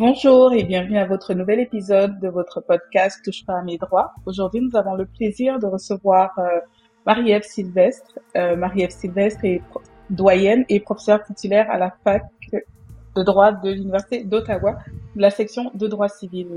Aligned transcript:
Bonjour 0.00 0.54
et 0.54 0.64
bienvenue 0.64 0.96
à 0.96 1.04
votre 1.04 1.34
nouvel 1.34 1.60
épisode 1.60 2.18
de 2.20 2.28
votre 2.28 2.62
podcast 2.62 3.20
Touche 3.22 3.44
pas 3.44 3.58
à 3.58 3.62
mes 3.62 3.76
droits. 3.76 4.14
Aujourd'hui, 4.24 4.62
nous 4.62 4.74
avons 4.74 4.94
le 4.94 5.04
plaisir 5.04 5.58
de 5.58 5.66
recevoir 5.66 6.30
euh, 6.38 6.58
Marie-Ève 7.04 7.42
Sylvestre. 7.42 8.18
Euh, 8.34 8.56
Marie-Ève 8.56 8.92
Sylvestre 8.92 9.44
est 9.44 9.60
doyenne 10.08 10.64
et 10.70 10.80
professeure 10.80 11.22
titulaire 11.22 11.70
à 11.70 11.76
la 11.76 11.92
fac 12.02 12.22
de 12.50 13.22
droit 13.22 13.52
de 13.52 13.72
l'Université 13.72 14.24
d'Ottawa, 14.24 14.78
de 15.16 15.20
la 15.20 15.28
section 15.28 15.70
de 15.74 15.86
droit 15.86 16.08
civil. 16.08 16.48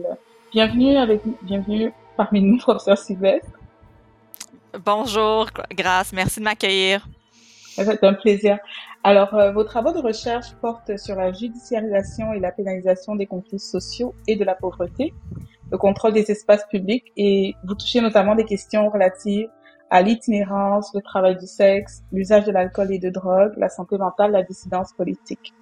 Bienvenue 0.54 0.96
avec 0.96 1.20
bienvenue 1.42 1.92
parmi 2.16 2.42
nous, 2.42 2.58
professeur 2.60 2.98
Sylvestre. 2.98 3.60
Bonjour, 4.86 5.50
Grâce, 5.70 6.14
merci 6.14 6.40
de 6.40 6.46
m'accueillir. 6.46 7.06
C'est 7.76 8.04
un 8.06 8.14
plaisir. 8.14 8.58
Alors, 9.06 9.34
euh, 9.34 9.52
vos 9.52 9.66
travaux 9.66 9.92
de 9.92 10.00
recherche 10.00 10.54
portent 10.62 10.98
sur 10.98 11.18
la 11.18 11.34
judiciarisation 11.34 12.32
et 12.32 12.40
la 12.40 12.54
pénalisation 12.54 13.16
des 13.16 13.26
conflits 13.26 13.60
sociaux 13.60 14.16
et 14.28 14.38
de 14.38 14.46
la 14.46 14.56
pauvreté, 14.56 15.14
le 15.72 15.78
contrôle 15.78 16.14
des 16.14 16.32
espaces 16.32 16.66
publics 16.68 17.12
et 17.18 17.54
vous 17.66 17.76
touchez 17.76 18.00
notamment 18.00 18.34
des 18.34 18.46
questions 18.46 18.90
relatives 18.90 19.50
à 19.90 20.02
l'itinérance, 20.02 20.94
le 20.96 21.02
travail 21.02 21.38
du 21.38 21.48
sexe, 21.48 22.02
l'usage 22.14 22.46
de 22.46 22.52
l'alcool 22.52 22.94
et 22.94 22.98
de 22.98 23.10
drogue, 23.10 23.52
la 23.58 23.68
santé 23.68 23.98
mentale, 23.98 24.32
la 24.32 24.44
dissidence 24.44 24.94
politique. 24.94 25.54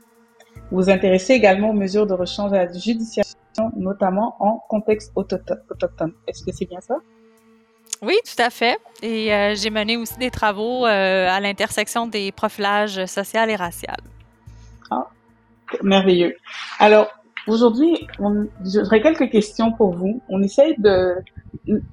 Vous 0.70 0.78
vous 0.78 0.90
intéressez 0.92 1.34
également 1.34 1.72
aux 1.72 1.74
mesures 1.74 2.06
de 2.06 2.14
rechange 2.14 2.54
à 2.54 2.66
la 2.66 2.72
judiciarisation, 2.72 3.72
notamment 3.76 4.36
en 4.40 4.60
contexte 4.70 5.14
autochtone. 5.16 6.14
Est-ce 6.28 6.44
que 6.44 6.52
c'est 6.54 6.66
bien 6.66 6.80
ça? 6.80 6.96
Oui, 8.04 8.16
tout 8.26 8.42
à 8.42 8.50
fait. 8.50 8.80
Et 9.04 9.32
euh, 9.32 9.54
j'ai 9.56 9.70
mené 9.70 9.96
aussi 9.96 10.18
des 10.18 10.32
travaux 10.32 10.88
euh, 10.88 11.30
à 11.30 11.40
l'intersection 11.40 12.08
des 12.08 12.32
profilages 12.32 13.06
social 13.06 13.50
et 13.52 13.56
racial. 13.56 13.98
Ah, 14.90 15.08
merveilleux. 15.84 16.36
Alors, 16.80 17.10
aujourd'hui, 17.48 18.08
j'aurais 18.66 19.02
quelques 19.02 19.30
questions 19.30 19.72
pour 19.72 19.94
vous. 19.94 20.22
On 20.30 20.42
essaye 20.42 20.76
de... 20.80 21.16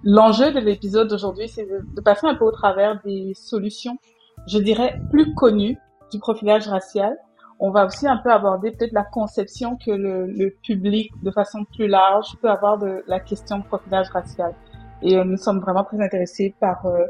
L'enjeu 0.02 0.50
de 0.50 0.60
l'épisode 0.60 1.08
d'aujourd'hui, 1.08 1.48
c'est 1.48 1.66
de, 1.66 2.00
passer 2.00 2.26
un 2.26 2.36
peu 2.36 2.44
au 2.44 2.52
travers 2.52 3.02
des 3.04 3.34
solutions, 3.34 3.98
je 4.46 4.58
dirais, 4.58 4.98
plus 5.10 5.34
connues 5.34 5.76
du 6.10 6.18
profilage 6.18 6.68
racial. 6.68 7.18
On 7.58 7.70
va 7.70 7.84
aussi 7.84 8.08
un 8.08 8.16
peu 8.16 8.30
aborder 8.30 8.70
peut-être 8.70 8.92
la 8.92 9.02
conception 9.02 9.76
que 9.76 9.90
le, 9.90 10.26
le 10.26 10.56
public, 10.62 11.12
de 11.22 11.30
façon 11.30 11.64
plus 11.64 11.86
large, 11.86 12.28
peut 12.40 12.48
avoir 12.48 12.78
de 12.78 13.02
la 13.08 13.20
question 13.20 13.58
de 13.58 13.64
profilage 13.64 14.08
racial 14.08 14.54
et 15.02 15.16
euh, 15.16 15.24
nous 15.24 15.36
sommes 15.36 15.60
vraiment 15.60 15.84
très 15.84 16.00
intéressés 16.00 16.54
par 16.60 16.84
euh, 16.86 17.04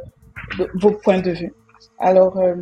vos 0.74 0.92
points 0.92 1.20
de 1.20 1.30
vue. 1.30 1.52
Alors, 1.98 2.38
euh, 2.38 2.54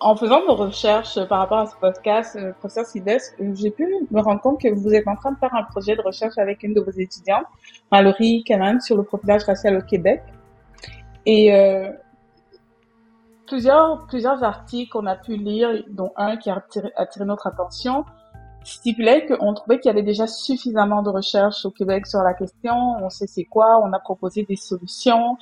en 0.00 0.16
faisant 0.16 0.44
nos 0.46 0.54
recherches 0.54 1.18
par 1.28 1.38
rapport 1.38 1.58
à 1.58 1.66
ce 1.66 1.76
podcast, 1.76 2.38
professeur 2.58 2.84
Sylvestre, 2.84 3.34
j'ai 3.54 3.70
pu 3.70 3.86
me 4.10 4.20
rendre 4.20 4.40
compte 4.40 4.60
que 4.60 4.68
vous 4.68 4.94
êtes 4.94 5.08
en 5.08 5.16
train 5.16 5.32
de 5.32 5.38
faire 5.38 5.54
un 5.54 5.62
projet 5.62 5.96
de 5.96 6.02
recherche 6.02 6.36
avec 6.36 6.62
une 6.62 6.74
de 6.74 6.80
vos 6.80 6.90
étudiantes, 6.90 7.46
Mallory 7.90 8.44
Canan, 8.44 8.80
sur 8.80 8.96
le 8.96 9.02
profilage 9.02 9.44
racial 9.44 9.78
au 9.78 9.80
Québec. 9.80 10.22
Et 11.24 11.50
plusieurs, 13.46 14.06
plusieurs 14.06 14.44
articles 14.44 14.90
qu'on 14.90 15.06
a 15.06 15.16
pu 15.16 15.36
lire, 15.36 15.70
dont 15.88 16.12
un 16.16 16.36
qui 16.36 16.50
a 16.50 16.62
attiré 16.96 17.24
notre 17.24 17.46
attention, 17.46 18.04
stipulait 18.66 19.26
qu'on 19.26 19.54
trouvait 19.54 19.78
qu'il 19.78 19.88
y 19.88 19.92
avait 19.92 20.02
déjà 20.02 20.26
suffisamment 20.26 21.02
de 21.02 21.10
recherches 21.10 21.64
au 21.64 21.70
Québec 21.70 22.06
sur 22.06 22.20
la 22.20 22.34
question. 22.34 22.74
On 23.00 23.10
sait 23.10 23.26
c'est 23.26 23.44
quoi, 23.44 23.80
on 23.82 23.92
a 23.92 23.98
proposé 23.98 24.44
des 24.44 24.56
solutions, 24.56 25.36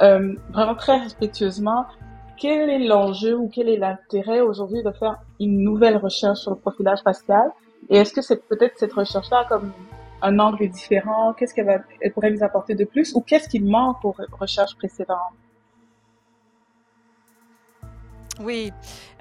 euh, 0.00 0.34
vraiment 0.50 0.74
très 0.74 0.98
respectueusement. 0.98 1.86
Quel 2.36 2.70
est 2.70 2.86
l'enjeu 2.86 3.36
ou 3.36 3.50
quel 3.52 3.68
est 3.68 3.76
l'intérêt 3.76 4.40
aujourd'hui 4.40 4.82
de 4.82 4.92
faire 4.92 5.16
une 5.40 5.58
nouvelle 5.64 5.96
recherche 5.96 6.38
sur 6.38 6.52
le 6.52 6.56
profilage 6.56 7.00
facial? 7.02 7.50
Et 7.90 7.96
est-ce 7.96 8.12
que 8.12 8.22
c'est 8.22 8.46
peut-être 8.48 8.78
cette 8.78 8.92
recherche-là 8.92 9.44
comme 9.48 9.72
un 10.22 10.38
angle 10.38 10.68
différent? 10.68 11.32
Qu'est-ce 11.32 11.54
qu'elle 11.54 11.84
pourrait 12.14 12.30
nous 12.30 12.44
apporter 12.44 12.76
de 12.76 12.84
plus? 12.84 13.12
Ou 13.14 13.20
qu'est-ce 13.22 13.48
qui 13.48 13.58
manque 13.58 14.04
aux 14.04 14.14
recherches 14.38 14.76
précédentes? 14.76 15.34
Oui. 18.40 18.72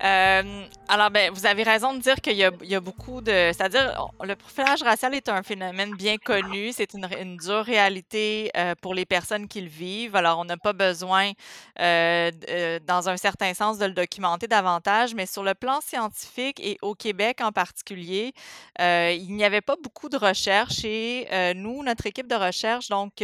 Euh, 0.03 0.65
alors, 0.89 1.09
ben, 1.09 1.31
vous 1.33 1.45
avez 1.45 1.63
raison 1.63 1.93
de 1.93 1.99
dire 1.99 2.15
qu'il 2.21 2.33
y, 2.33 2.47
y, 2.63 2.75
a 2.75 2.79
beaucoup 2.79 3.19
de. 3.19 3.31
C'est-à-dire, 3.31 4.09
le 4.23 4.35
profilage 4.35 4.83
racial 4.83 5.13
est 5.15 5.27
un 5.27 5.43
phénomène 5.43 5.95
bien 5.95 6.17
connu. 6.17 6.71
C'est 6.71 6.93
une, 6.93 7.09
une, 7.19 7.35
dure 7.37 7.65
réalité 7.65 8.51
euh, 8.55 8.75
pour 8.79 8.93
les 8.93 9.05
personnes 9.05 9.47
qui 9.47 9.59
le 9.61 9.67
vivent. 9.67 10.15
Alors, 10.15 10.39
on 10.39 10.45
n'a 10.45 10.55
pas 10.55 10.73
besoin, 10.73 11.31
euh, 11.79 12.31
euh, 12.49 12.79
dans 12.85 13.09
un 13.09 13.17
certain 13.17 13.53
sens, 13.53 13.79
de 13.79 13.85
le 13.85 13.93
documenter 13.93 14.47
davantage. 14.47 15.15
Mais 15.15 15.25
sur 15.25 15.43
le 15.43 15.55
plan 15.55 15.81
scientifique 15.81 16.59
et 16.61 16.77
au 16.81 16.93
Québec 16.93 17.39
en 17.41 17.51
particulier, 17.51 18.33
euh, 18.79 19.11
il 19.19 19.35
n'y 19.35 19.43
avait 19.43 19.61
pas 19.61 19.75
beaucoup 19.81 20.09
de 20.09 20.17
recherches. 20.17 20.85
Et 20.85 21.27
euh, 21.31 21.53
nous, 21.55 21.83
notre 21.83 22.05
équipe 22.05 22.27
de 22.27 22.35
recherche, 22.35 22.87
donc 22.89 23.23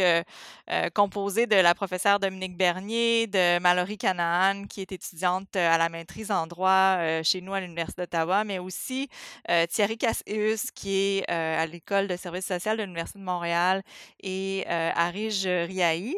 composée 0.96 1.46
de 1.46 1.56
la 1.56 1.76
professeure 1.76 2.20
Dominique 2.20 2.58
Bernier, 2.58 3.28
de 3.28 3.60
Mallory 3.60 3.98
Canaan, 3.98 4.66
qui 4.68 4.82
est 4.82 4.92
étudiante 4.92 5.56
à 5.56 5.78
la 5.78 5.83
la 5.84 5.90
maîtrise 5.90 6.32
en 6.32 6.48
droit 6.48 6.96
euh, 6.98 7.24
chez 7.24 7.42
nous 7.42 7.54
à 7.54 7.60
l'Université 7.60 8.04
d'Ottawa, 8.04 8.46
mais 8.46 8.58
aussi 8.58 9.10
euh, 9.50 9.66
Thierry 9.68 9.98
Cassius, 9.98 10.72
qui 10.72 10.96
est 10.96 11.30
euh, 11.30 11.62
à 11.62 11.66
l'École 11.66 12.08
de 12.08 12.16
services 12.16 12.46
social 12.46 12.78
de 12.78 12.84
l'Université 12.84 13.20
de 13.20 13.26
Montréal, 13.26 13.84
et 14.22 14.66
Arij 14.68 15.46
Riahi, 15.46 16.16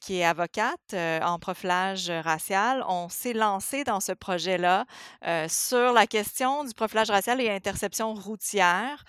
qui 0.00 0.18
est 0.18 0.24
avocate 0.24 0.94
en 0.94 1.38
profilage 1.38 2.10
racial. 2.10 2.82
On 2.88 3.08
s'est 3.08 3.34
lancé 3.34 3.84
dans 3.84 4.00
ce 4.00 4.12
projet-là 4.12 4.86
sur 5.48 5.92
la 5.92 6.06
question 6.06 6.64
du 6.64 6.72
profilage 6.72 7.10
racial 7.10 7.40
et 7.40 7.50
interception 7.50 8.14
routière 8.14 9.04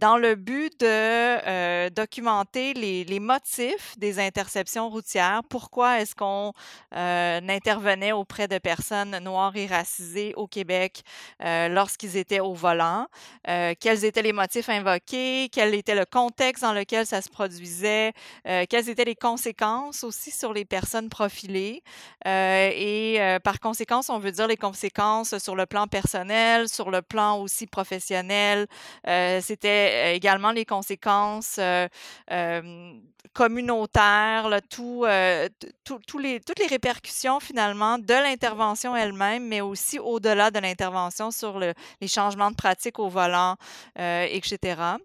dans 0.00 0.16
le 0.16 0.34
but 0.34 0.80
de 0.80 1.88
documenter 1.90 2.72
les, 2.74 3.20
motifs 3.20 3.98
des 3.98 4.18
interceptions 4.18 4.88
routières. 4.88 5.42
Pourquoi 5.48 6.00
est-ce 6.00 6.14
qu'on 6.14 6.52
intervenait 6.92 8.12
auprès 8.12 8.48
de 8.48 8.58
personnes 8.58 9.17
noirs 9.20 9.56
et 9.56 9.66
racisés 9.66 10.32
au 10.36 10.46
Québec 10.46 11.02
euh, 11.42 11.68
lorsqu'ils 11.68 12.16
étaient 12.16 12.40
au 12.40 12.54
volant, 12.54 13.06
euh, 13.48 13.74
quels 13.78 14.04
étaient 14.04 14.22
les 14.22 14.32
motifs 14.32 14.68
invoqués, 14.68 15.48
quel 15.52 15.74
était 15.74 15.94
le 15.94 16.04
contexte 16.04 16.62
dans 16.62 16.72
lequel 16.72 17.06
ça 17.06 17.22
se 17.22 17.28
produisait, 17.28 18.12
euh, 18.46 18.64
quelles 18.68 18.88
étaient 18.88 19.04
les 19.04 19.14
conséquences 19.14 20.04
aussi 20.04 20.30
sur 20.30 20.52
les 20.52 20.64
personnes 20.64 21.08
profilées. 21.08 21.82
et 22.26 23.38
par 23.42 23.60
conséquence, 23.60 24.10
on 24.10 24.18
veut 24.18 24.32
dire 24.32 24.46
les 24.46 24.56
conséquences 24.56 25.38
sur 25.38 25.56
le 25.56 25.66
plan 25.66 25.86
personnel, 25.86 26.68
sur 26.68 26.90
le 26.90 27.02
plan 27.02 27.40
aussi 27.40 27.66
professionnel. 27.66 28.66
C'était 29.40 30.14
également 30.16 30.52
les 30.52 30.64
conséquences 30.64 31.58
communautaires, 33.32 34.48
tout, 34.68 35.04
les, 35.04 36.40
toutes 36.40 36.58
les 36.58 36.66
répercussions 36.66 37.40
finalement 37.40 37.98
de 37.98 38.14
l'intervention 38.14 38.96
mais 39.12 39.60
aussi 39.60 39.98
au-delà 39.98 40.50
de 40.50 40.58
l'intervention 40.58 41.30
sur 41.30 41.58
le, 41.58 41.74
les 42.00 42.08
changements 42.08 42.50
de 42.50 42.56
pratique 42.56 42.98
au 42.98 43.08
volant, 43.08 43.56
euh, 43.98 44.26
etc. 44.30 44.96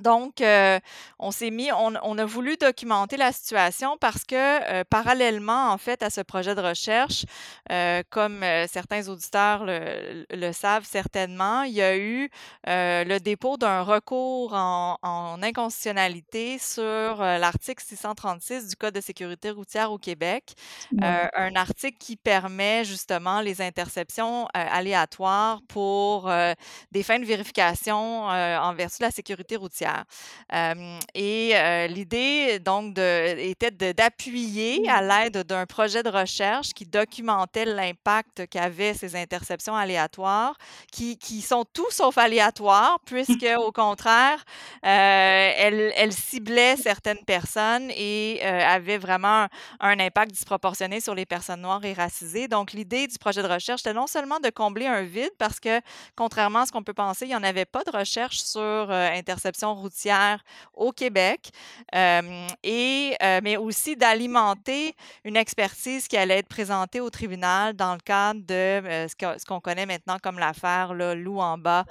Donc, 0.00 0.40
euh, 0.40 0.78
on 1.18 1.30
s'est 1.30 1.50
mis, 1.50 1.72
on, 1.72 1.94
on, 2.02 2.18
a 2.18 2.24
voulu 2.24 2.56
documenter 2.56 3.16
la 3.16 3.32
situation 3.32 3.96
parce 3.98 4.24
que 4.24 4.34
euh, 4.34 4.84
parallèlement, 4.88 5.70
en 5.70 5.78
fait, 5.78 6.02
à 6.02 6.10
ce 6.10 6.20
projet 6.20 6.54
de 6.54 6.60
recherche, 6.60 7.24
euh, 7.72 8.02
comme 8.10 8.44
certains 8.68 9.08
auditeurs 9.08 9.64
le, 9.64 10.26
le, 10.30 10.52
savent 10.52 10.84
certainement, 10.84 11.62
il 11.62 11.72
y 11.72 11.82
a 11.82 11.96
eu 11.96 12.28
le 12.66 13.18
dépôt 13.18 13.56
d'un 13.56 13.82
recours 13.82 14.52
en, 14.54 14.98
en, 15.02 15.42
inconstitutionnalité 15.42 16.58
sur 16.58 17.16
l'article 17.18 17.82
636 17.84 18.68
du 18.68 18.76
Code 18.76 18.94
de 18.94 19.00
sécurité 19.00 19.50
routière 19.50 19.92
au 19.92 19.98
Québec, 19.98 20.54
un 21.00 21.54
article 21.54 21.96
qui 21.98 22.16
permet 22.16 22.84
justement 22.84 23.40
les 23.40 23.60
interceptions 23.60 24.46
aléatoires 24.52 25.60
pour 25.68 26.30
des 26.92 27.02
fins 27.02 27.18
de 27.18 27.24
vérification 27.24 28.26
en 28.26 28.74
vertu 28.74 28.98
de 29.00 29.04
la 29.04 29.10
sécurité 29.10 29.56
routière. 29.56 29.85
Et 31.14 31.88
l'idée, 31.88 32.58
donc, 32.58 32.94
de, 32.94 33.38
était 33.38 33.70
d'appuyer 33.70 34.88
à 34.88 35.02
l'aide 35.02 35.44
d'un 35.44 35.66
projet 35.66 36.02
de 36.02 36.08
recherche 36.08 36.68
qui 36.68 36.84
documentait 36.84 37.64
l'impact 37.64 38.46
qu'avaient 38.48 38.94
ces 38.94 39.16
interceptions 39.16 39.74
aléatoires, 39.74 40.56
qui, 40.92 41.18
qui 41.18 41.42
sont 41.42 41.64
tout 41.72 41.90
sauf 41.90 42.18
aléatoires, 42.18 42.98
puisque, 43.04 43.46
au 43.58 43.72
contraire, 43.72 44.44
elles, 44.82 45.92
elles, 45.96 46.12
ciblaient 46.12 46.76
certaines 46.76 47.24
personnes 47.24 47.90
et 47.90 48.42
avaient 48.42 48.98
vraiment 48.98 49.46
un, 49.80 49.98
impact 49.98 50.32
disproportionné 50.32 51.00
sur 51.00 51.14
les 51.14 51.26
personnes 51.26 51.60
noires 51.60 51.84
et 51.84 51.92
racisées. 51.92 52.48
Donc, 52.48 52.72
l'idée 52.72 53.06
du 53.06 53.18
projet 53.18 53.42
de 53.42 53.48
recherche, 53.48 53.82
c'était 53.82 53.94
non 53.94 54.06
seulement 54.06 54.40
de 54.40 54.50
combler 54.50 54.86
un 54.86 55.02
vide, 55.02 55.32
parce 55.38 55.60
que, 55.60 55.80
contrairement 56.14 56.60
à 56.60 56.66
ce 56.66 56.72
qu'on 56.72 56.82
peut 56.82 56.94
penser, 56.94 57.26
il 57.26 57.28
n'y 57.28 57.36
en 57.36 57.42
avait 57.42 57.64
pas 57.64 57.84
de 57.84 57.90
recherche 57.90 58.38
sur 58.38 58.60
euh, 58.60 59.10
interception 59.12 59.74
routière 59.76 60.42
au 60.74 60.92
Québec, 60.92 61.50
et, 62.62 63.16
euh, 63.22 63.40
mais 63.42 63.56
aussi 63.56 63.96
d'alimenter 63.96 64.94
une 65.24 65.36
expertise 65.36 66.08
qui 66.08 66.16
allait 66.16 66.38
être 66.38 66.48
présentée 66.48 67.00
au 67.00 67.10
tribunal 67.10 67.74
dans 67.74 67.94
le 67.94 68.00
cadre 68.00 68.40
de 68.40 68.54
euh, 68.54 69.08
ce 69.08 69.44
qu'on 69.44 69.60
connaît 69.60 69.86
maintenant 69.86 70.18
comme 70.22 70.38
l'affaire 70.38 70.94
Lou 70.94 71.40
en 71.40 71.58
bas 71.58 71.84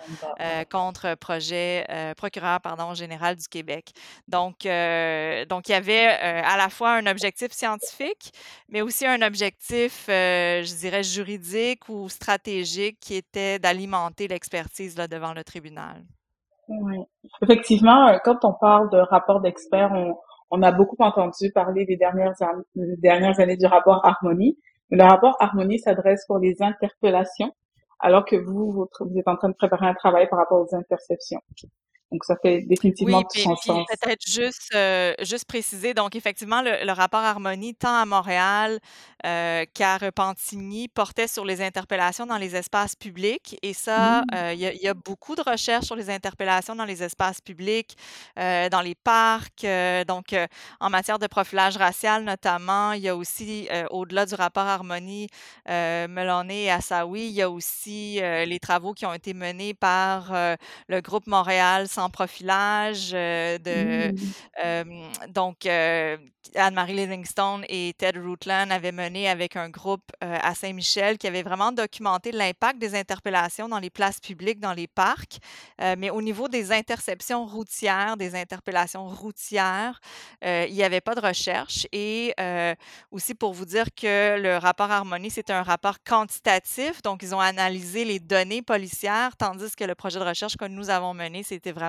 contre 0.72 1.16
projet 1.16 1.86
procureur 2.18 2.60
pardon, 2.62 2.94
général 2.94 3.36
du 3.36 3.48
Québec. 3.48 3.92
Donc, 4.28 4.64
donc, 4.64 5.70
il 5.70 5.72
y 5.72 5.74
avait 5.74 6.08
à 6.08 6.58
la 6.58 6.70
fois 6.70 6.94
un 6.94 7.06
objectif 7.08 7.52
scientifique, 7.52 8.32
mais 8.70 8.82
aussi 8.82 9.06
un 9.06 9.22
objectif, 9.22 10.06
je 10.08 10.76
dirais, 10.78 11.04
juridique 11.04 11.88
ou 11.90 12.10
stratégique 12.10 13.00
qui 13.00 13.16
était 13.16 13.60
d'alimenter 13.60 14.28
l'expertise 14.28 14.96
devant 14.96 15.34
le 15.34 15.44
tribunal. 15.44 16.04
Oui. 16.68 16.98
Effectivement, 17.42 18.08
euh, 18.08 18.18
quand 18.24 18.44
on 18.44 18.54
parle 18.54 18.90
de 18.90 18.98
rapport 18.98 19.42
d'experts, 19.42 19.92
on, 20.52 20.62
a 20.62 20.72
beaucoup 20.72 20.96
entendu 21.00 21.52
parler 21.54 21.86
des 21.86 21.98
dernières, 21.98 22.34
des 22.76 22.98
dernières 22.98 23.40
années 23.40 23.58
du 23.58 23.66
rapport 23.66 24.06
Harmonie. 24.06 24.58
Le 24.90 25.04
rapport 25.04 25.36
Harmonie 25.40 25.80
s'adresse 25.80 26.26
pour 26.28 26.40
les 26.40 26.56
interpellations, 26.62 27.52
alors 28.00 28.26
que 28.26 28.36
vous, 28.36 28.88
vous 29.00 29.18
êtes 29.18 29.28
en 29.28 29.36
train 29.36 29.50
de 29.50 29.56
préparer 29.56 29.88
un 29.88 29.94
travail 29.94 30.28
par 30.30 30.40
rapport 30.40 30.62
aux 30.62 30.76
interceptions. 30.76 31.42
Donc, 32.12 32.24
ça 32.24 32.36
fait 32.40 32.62
définitivement 32.62 33.24
tout 33.24 33.40
son 33.40 33.56
sens. 33.56 33.88
Peut-être 33.88 34.26
juste, 34.28 34.70
euh, 34.76 35.14
juste 35.22 35.46
préciser, 35.46 35.96
donc 35.96 36.16
effectivement, 36.16 36.62
le, 36.62 36.92
rapport 36.92 37.22
Harmonie, 37.22 37.74
tant 37.74 37.96
à 37.96 38.06
Montréal 38.06 38.80
euh, 39.26 39.66
qu'à 39.74 39.98
Repentigny, 39.98 40.88
portait 40.88 41.28
sur 41.28 41.46
les 41.46 41.64
interpellations 41.64 42.28
dans 42.28 42.38
les 42.38 42.56
espaces 42.56 42.96
publics. 42.96 43.58
Et 43.64 43.74
ça, 43.74 44.22
mmh. 44.22 44.36
euh, 44.36 44.54
il 44.54 44.60
y, 44.60 44.88
a 44.88 44.94
beaucoup 44.94 45.36
de 45.36 45.42
recherches 45.42 45.86
sur 45.86 45.96
les 45.96 46.12
interpellations 46.12 46.76
dans 46.76 46.86
les 46.86 47.04
espaces 47.04 47.42
publics, 47.42 47.98
dans 48.38 48.82
les 48.84 48.96
parcs. 48.96 49.66
donc, 50.08 50.36
en 50.80 50.90
matière 50.90 51.18
de 51.18 51.28
profilage 51.28 51.78
racial 51.78 52.24
notamment, 52.24 52.94
il 52.94 53.02
y 53.02 53.10
a 53.10 53.16
aussi, 53.16 53.68
au-delà 53.90 54.26
du 54.26 54.36
rapport 54.36 54.66
Harmonie, 54.68 55.28
Melonné 55.68 56.66
et 56.66 56.72
Assaoui, 56.72 57.28
il 57.28 57.34
y 57.34 57.42
a 57.42 57.50
aussi 57.50 58.20
les 58.22 58.60
travaux 58.60 58.94
qui 58.94 59.06
ont 59.06 59.14
été 59.14 59.34
menés 59.34 59.74
par 59.74 60.34
le 60.88 61.02
groupe 61.02 61.28
Montréal 61.28 61.88
sans 61.96 62.10
profilage, 62.10 63.12
euh, 63.14 63.58
de, 63.58 64.12
mmh. 64.12 65.32
donc 65.32 65.66
euh, 65.66 66.18
Anne-Marie 66.54 66.94
Livingstone 66.94 67.64
et 67.70 67.94
Ted 67.98 68.20
Rootland 68.20 68.70
avaient 68.70 68.92
mené 68.92 69.30
avec 69.30 69.56
un 69.56 69.70
groupe 69.70 70.12
euh, 70.24 70.38
à 70.42 70.54
Saint-Michel 70.56 71.18
qui 71.18 71.28
avait 71.28 71.42
vraiment 71.42 71.72
documenté 71.72 72.34
l'impact 72.34 72.80
des 72.80 72.96
interpellations 72.96 73.70
dans 73.70 73.80
les 73.80 73.90
places 73.90 74.20
publiques, 74.20 74.60
dans 74.60 74.74
les 74.74 74.88
parcs, 74.88 75.38
mais 75.98 76.10
au 76.10 76.22
niveau 76.22 76.48
des 76.48 76.72
interceptions 76.72 77.46
routières, 77.46 78.18
des 78.18 78.36
interpellations 78.36 79.08
routières, 79.08 80.00
il 80.42 80.74
n'y 80.74 80.84
avait 80.84 81.02
pas 81.02 81.16
de 81.16 81.22
recherche. 81.22 81.88
Et 81.92 82.34
aussi 83.12 83.36
pour 83.36 83.54
vous 83.54 83.66
dire 83.66 83.88
que 83.96 84.40
le 84.40 84.58
rapport 84.58 84.92
Harmonie, 84.92 85.30
c'est 85.30 85.50
un 85.50 85.64
rapport 85.64 85.98
quantitatif, 86.04 87.02
donc 87.02 87.24
ils 87.24 87.34
ont 87.34 87.40
analysé 87.40 88.06
les 88.06 88.20
données 88.20 88.62
policières, 88.62 89.36
tandis 89.38 89.76
que 89.76 89.84
le 89.84 89.96
projet 89.96 90.20
de 90.20 90.26
recherche 90.26 90.58
que 90.58 90.66
nous 90.66 90.90
avons 90.90 91.14
mené, 91.14 91.44
c'était 91.44 91.72
vraiment 91.72 91.85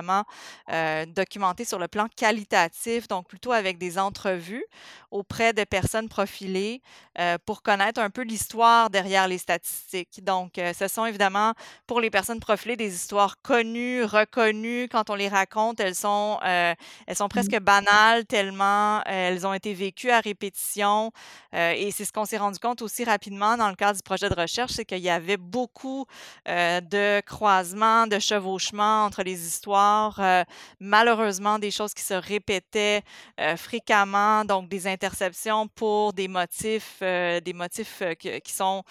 euh, 0.69 1.05
documenté 1.05 1.65
sur 1.65 1.79
le 1.79 1.87
plan 1.87 2.07
qualitatif, 2.15 3.07
donc 3.07 3.27
plutôt 3.27 3.51
avec 3.51 3.77
des 3.77 3.97
entrevues 3.97 4.65
auprès 5.11 5.53
de 5.53 5.63
personnes 5.63 6.09
profilées 6.09 6.81
euh, 7.19 7.37
pour 7.45 7.61
connaître 7.61 8.01
un 8.01 8.09
peu 8.09 8.21
l'histoire 8.21 8.89
derrière 8.89 9.27
les 9.27 9.37
statistiques. 9.37 10.23
Donc, 10.23 10.57
euh, 10.57 10.73
ce 10.73 10.87
sont 10.87 11.05
évidemment 11.05 11.53
pour 11.85 12.01
les 12.01 12.09
personnes 12.09 12.39
profilées 12.39 12.75
des 12.75 12.93
histoires 12.93 13.41
connues, 13.41 14.03
reconnues. 14.03 14.87
Quand 14.91 15.09
on 15.09 15.15
les 15.15 15.29
raconte, 15.29 15.79
elles 15.79 15.95
sont, 15.95 16.39
elles 16.43 16.75
sont 17.15 17.25
mmh. 17.25 17.29
presque 17.29 17.59
banales 17.59 18.25
tellement 18.25 19.01
elles 19.05 19.45
ont 19.47 19.53
été 19.53 19.73
vécues 19.73 20.11
à 20.11 20.19
répétition. 20.19 21.11
et 21.53 21.91
c'est 21.91 22.05
ce 22.05 22.11
qu'on 22.11 22.25
s'est 22.25 22.37
rendu 22.37 22.59
compte 22.59 22.81
aussi 22.81 23.03
rapidement 23.03 23.57
dans 23.57 23.69
le 23.69 23.75
cadre 23.75 23.95
du 23.95 24.03
projet 24.03 24.29
de 24.29 24.35
recherche, 24.35 24.73
c'est 24.73 24.85
qu'il 24.85 24.99
y 24.99 25.09
avait 25.09 25.37
beaucoup 25.37 26.05
de 26.45 27.21
croisements, 27.21 28.07
de 28.07 28.19
chevauchements 28.19 29.05
entre 29.05 29.23
les 29.23 29.47
histoires 29.47 29.86
euh, 30.19 30.43
malheureusement 30.79 31.59
des 31.59 31.71
choses 31.71 31.93
qui 31.93 32.03
se 32.03 32.13
répétaient 32.13 33.01
euh, 33.39 33.55
fréquemment, 33.55 34.45
donc 34.45 34.69
des 34.69 34.87
interceptions 34.87 35.67
pour 35.67 36.13
des 36.13 36.27
motifs, 36.27 36.97
euh, 37.01 37.39
des 37.39 37.53
motifs 37.53 38.01
qui 38.19 38.51
sont 38.51 38.83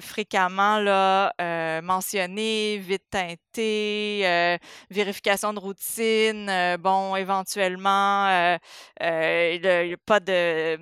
fréquemment 0.00 0.78
là, 0.78 1.32
mentionnés, 1.82 2.78
vite 2.78 3.04
teintés, 3.10 4.58
vérification 4.90 5.52
de 5.52 5.58
routine, 5.58 6.76
bon, 6.78 7.16
éventuellement, 7.16 8.26
n'y 9.00 9.94
a 9.94 9.96
pas 10.04 10.20
de 10.20 10.78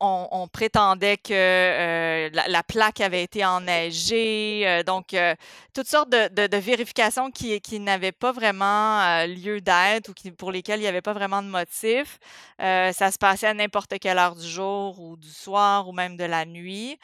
on, 0.00 0.48
prétendait 0.48 1.16
que 1.16 1.32
euh, 1.32 2.30
la, 2.32 2.62
plaque 2.62 3.00
avait 3.00 3.22
été 3.22 3.44
enneigée, 3.44 4.62
euh, 4.66 4.82
donc 4.82 5.14
euh, 5.14 5.34
toutes 5.72 5.86
sortes 5.86 6.10
de, 6.10 6.56
vérifications 6.56 7.30
qui, 7.30 7.60
n'avaient 7.80 8.12
pas 8.12 8.32
vraiment 8.32 9.24
lieu 9.26 9.60
d'être 9.60 10.10
ou 10.10 10.30
pour 10.36 10.52
lesquelles 10.52 10.80
il 10.80 10.82
n'y 10.82 10.88
avait 10.88 11.02
pas 11.02 11.12
vraiment 11.12 11.42
de 11.42 11.48
motif. 11.48 12.18
ça 12.58 13.10
se 13.10 13.18
passait 13.18 13.46
à 13.46 13.54
n'importe 13.54 13.98
quelle 13.98 14.18
heure 14.18 14.36
du 14.36 14.46
jour 14.46 15.00
ou 15.00 15.16
du 15.16 15.30
soir 15.30 15.88
ou 15.88 15.92
même 15.92 16.16
de 16.16 16.24
la 16.24 16.44
nuit, 16.44 16.98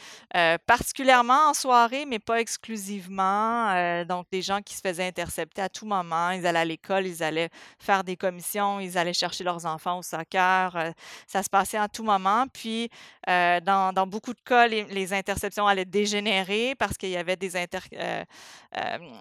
particulièrement 0.67 1.49
en 1.49 1.55
soirée, 1.55 2.05
mais 2.07 2.19
pas 2.19 2.41
exclusivement. 2.41 4.05
donc 4.05 4.27
des 4.31 4.43
gens 4.43 4.61
qui 4.61 4.75
se 4.75 4.81
faisaient 4.81 5.07
intercepter 5.07 5.63
à 5.63 5.69
tout 5.69 5.87
moment, 5.87 6.31
ils 6.31 6.47
allaient 6.47 6.59
à 6.59 6.65
l'école, 6.65 7.07
ils 7.07 7.23
allaient 7.23 7.51
faire 7.79 8.05
des 8.05 8.17
commissions, 8.17 8.81
ils 8.81 8.99
allaient 8.99 9.13
chercher 9.13 9.45
leurs 9.45 9.67
enfants 9.67 9.99
au 9.99 10.03
soccer. 10.03 10.93
ça 11.27 11.43
se 11.43 11.49
passait 11.49 11.79
à 11.79 11.89
tout 11.89 12.05
moment. 12.05 12.47
Puis, 12.53 12.91
euh, 13.29 13.61
dans, 13.61 14.07
beaucoup 14.07 14.33
de 14.33 14.41
cas, 14.45 14.67
les, 14.67 15.13
interceptions 15.13 15.67
allaient 15.67 15.85
dégénérer 15.85 16.75
parce 16.79 16.97
qu'il 16.97 17.11
y 17.11 17.17
avait 17.17 17.37
des, 17.37 17.57
euh, 17.57 17.67
euh, 17.95 18.25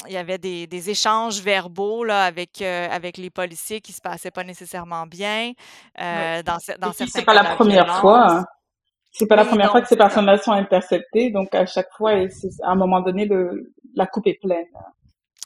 il 0.08 0.14
y 0.14 0.18
avait 0.18 0.38
des, 0.38 0.90
échanges 0.90 1.42
verbaux 1.42 2.04
là, 2.04 2.24
avec, 2.24 2.62
avec 2.62 3.18
les 3.18 3.30
policiers 3.30 3.82
qui 3.82 3.92
ne 3.92 3.96
se 3.96 4.02
passaient 4.02 4.32
pas 4.32 4.44
nécessairement 4.44 5.06
bien. 5.06 5.54
dans, 5.98 6.42
dans 6.44 6.60
certains 6.60 7.06
c'est 7.08 7.26
pas 7.26 7.34
la 7.34 7.56
première 7.56 8.00
fois. 8.00 8.32
Hein. 8.32 8.46
C'est 9.12 9.28
pas 9.28 9.36
la 9.36 9.46
première 9.46 9.72
fois 9.72 9.82
que 9.82 9.88
ces 9.88 9.98
personnes-là 9.98 10.38
sont 10.38 10.52
interceptées, 10.52 11.32
donc 11.32 11.56
à 11.56 11.66
chaque 11.66 11.92
fois, 11.98 12.12
à 12.12 12.72
un 12.72 12.76
moment 12.76 13.02
donné, 13.02 13.26
le, 13.26 13.74
la 13.96 14.06
coupe 14.06 14.28
est 14.28 14.40
pleine. 14.40 14.68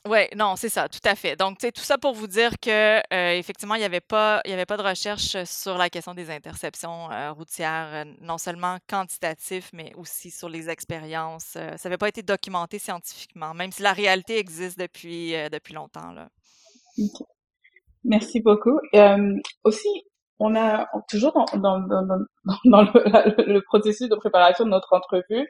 Oui, 0.09 0.21
non, 0.35 0.55
c'est 0.55 0.69
ça, 0.69 0.89
tout 0.89 0.99
à 1.05 1.13
fait. 1.13 1.35
Donc, 1.35 1.57
c'est 1.61 1.71
tout 1.71 1.83
ça 1.83 1.99
pour 1.99 2.13
vous 2.13 2.25
dire 2.25 2.53
que 2.59 2.97
euh, 3.13 3.37
effectivement, 3.37 3.75
il 3.75 3.79
n'y 3.79 3.85
avait 3.85 3.99
pas, 3.99 4.41
il 4.45 4.49
y 4.49 4.53
avait 4.53 4.65
pas 4.65 4.77
de 4.77 4.81
recherche 4.81 5.43
sur 5.43 5.77
la 5.77 5.91
question 5.91 6.15
des 6.15 6.31
interceptions 6.31 7.11
euh, 7.11 7.31
routières, 7.31 7.89
euh, 7.93 8.11
non 8.19 8.39
seulement 8.39 8.77
quantitatif, 8.89 9.69
mais 9.73 9.93
aussi 9.95 10.31
sur 10.31 10.49
les 10.49 10.71
expériences. 10.71 11.51
ça 11.53 11.77
n'avait 11.83 11.99
pas 11.99 12.07
été 12.07 12.23
documenté 12.23 12.79
scientifiquement, 12.79 13.53
même 13.53 13.71
si 13.71 13.83
la 13.83 13.93
réalité 13.93 14.39
existe 14.39 14.79
depuis 14.79 15.33
depuis 15.51 15.75
longtemps. 15.75 16.15
Merci 18.03 18.41
beaucoup. 18.41 18.79
aussi, 19.63 19.89
on 20.39 20.55
a 20.55 20.87
toujours 21.09 21.33
dans, 21.33 21.45
dans, 21.59 21.79
dans, 21.79 22.25
dans 22.65 22.81
le, 22.81 23.53
le, 23.53 23.61
processus 23.61 24.09
de 24.09 24.15
préparation 24.15 24.65
de 24.65 24.71
notre 24.71 24.93
entrevue, 24.93 25.47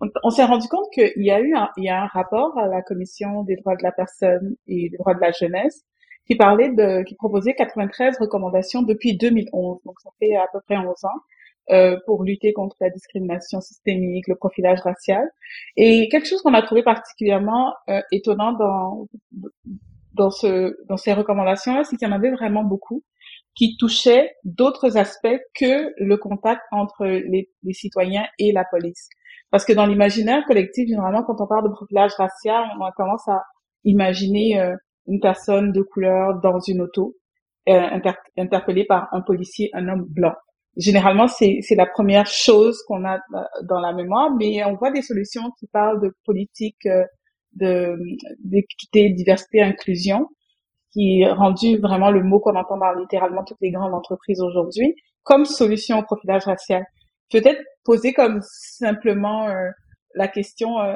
on, 0.00 0.30
s'est 0.30 0.44
rendu 0.44 0.68
compte 0.68 0.86
qu'il 0.92 1.12
y 1.24 1.30
a 1.30 1.40
eu 1.40 1.54
un, 1.54 1.70
il 1.76 1.84
y 1.84 1.88
a 1.88 2.02
un 2.02 2.06
rapport 2.06 2.56
à 2.58 2.66
la 2.66 2.82
commission 2.82 3.42
des 3.44 3.56
droits 3.56 3.76
de 3.76 3.82
la 3.82 3.92
personne 3.92 4.56
et 4.66 4.88
des 4.90 4.96
droits 4.96 5.14
de 5.14 5.20
la 5.20 5.32
jeunesse 5.32 5.84
qui 6.26 6.36
parlait 6.36 6.70
de, 6.70 7.02
qui 7.04 7.14
proposait 7.14 7.54
93 7.54 8.18
recommandations 8.18 8.82
depuis 8.82 9.16
2011, 9.16 9.80
donc 9.84 10.00
ça 10.00 10.10
fait 10.18 10.36
à 10.36 10.46
peu 10.52 10.58
près 10.66 10.76
11 10.76 10.86
ans, 10.86 11.08
euh, 11.70 11.98
pour 12.06 12.24
lutter 12.24 12.52
contre 12.52 12.76
la 12.80 12.90
discrimination 12.90 13.60
systémique, 13.60 14.28
le 14.28 14.34
profilage 14.34 14.80
racial. 14.80 15.26
Et 15.76 16.08
quelque 16.10 16.26
chose 16.26 16.42
qu'on 16.42 16.54
a 16.54 16.62
trouvé 16.62 16.82
particulièrement 16.82 17.74
euh, 17.88 18.00
étonnant 18.12 18.52
dans 18.52 19.08
dans 20.12 20.30
ce 20.30 20.76
dans 20.88 20.96
ces 20.96 21.12
recommandations-là, 21.12 21.84
c'est 21.84 21.96
qu'il 21.96 22.06
y 22.06 22.10
en 22.10 22.14
avait 22.14 22.30
vraiment 22.30 22.64
beaucoup 22.64 23.02
qui 23.54 23.76
touchaient 23.76 24.34
d'autres 24.44 24.96
aspects 24.96 25.38
que 25.54 25.92
le 25.96 26.16
contact 26.16 26.62
entre 26.72 27.06
les, 27.06 27.50
les 27.62 27.72
citoyens 27.72 28.26
et 28.38 28.52
la 28.52 28.64
police. 28.64 29.08
Parce 29.54 29.64
que 29.64 29.72
dans 29.72 29.86
l'imaginaire 29.86 30.44
collectif, 30.46 30.88
généralement, 30.88 31.22
quand 31.22 31.40
on 31.40 31.46
parle 31.46 31.68
de 31.68 31.72
profilage 31.72 32.10
racial, 32.18 32.64
on 32.76 32.90
tendance 32.96 33.28
à 33.28 33.44
imaginer 33.84 34.60
euh, 34.60 34.74
une 35.06 35.20
personne 35.20 35.70
de 35.70 35.80
couleur 35.80 36.40
dans 36.40 36.58
une 36.58 36.80
auto, 36.80 37.14
euh, 37.68 38.00
interpellée 38.36 38.84
par 38.84 39.06
un 39.12 39.20
policier, 39.20 39.70
un 39.74 39.86
homme 39.86 40.06
blanc. 40.08 40.32
Généralement, 40.76 41.28
c'est 41.28 41.62
la 41.76 41.86
première 41.86 42.26
chose 42.26 42.82
qu'on 42.88 43.04
a 43.04 43.20
dans 43.62 43.78
la 43.78 43.92
mémoire, 43.92 44.34
mais 44.34 44.64
on 44.64 44.74
voit 44.74 44.90
des 44.90 45.02
solutions 45.02 45.52
qui 45.60 45.68
parlent 45.68 46.00
de 46.00 46.12
politique 46.24 46.86
euh, 46.86 47.96
d'équité, 48.40 49.10
diversité, 49.10 49.62
inclusion, 49.62 50.26
qui 50.92 51.20
est 51.20 51.30
rendu 51.30 51.78
vraiment 51.78 52.10
le 52.10 52.24
mot 52.24 52.40
qu'on 52.40 52.56
entend 52.56 52.78
dans 52.78 52.92
littéralement 52.94 53.44
toutes 53.44 53.60
les 53.60 53.70
grandes 53.70 53.94
entreprises 53.94 54.40
aujourd'hui, 54.40 54.96
comme 55.22 55.44
solution 55.44 56.00
au 56.00 56.02
profilage 56.02 56.42
racial. 56.42 56.84
Peut-être 57.30 57.62
poser 57.84 58.12
comme 58.12 58.40
simplement 58.42 59.48
euh, 59.48 59.70
la 60.14 60.28
question 60.28 60.80
euh, 60.80 60.94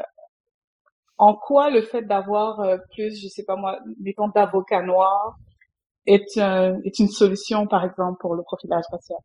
en 1.19 1.35
quoi 1.35 1.71
le 1.71 1.83
fait 1.83 2.03
d'avoir 2.03 2.61
euh, 2.61 2.77
plus, 2.93 3.21
je 3.21 3.29
sais 3.29 3.45
pas 3.45 3.57
moi, 3.57 3.79
mettons 4.01 4.29
d'avocats 4.29 4.83
noirs 4.83 5.37
est, 6.07 6.39
est 6.39 6.99
une 6.99 7.09
solution, 7.09 7.67
par 7.67 7.85
exemple, 7.85 8.19
pour 8.21 8.35
le 8.35 8.43
profilage 8.43 8.85
racial. 8.91 9.19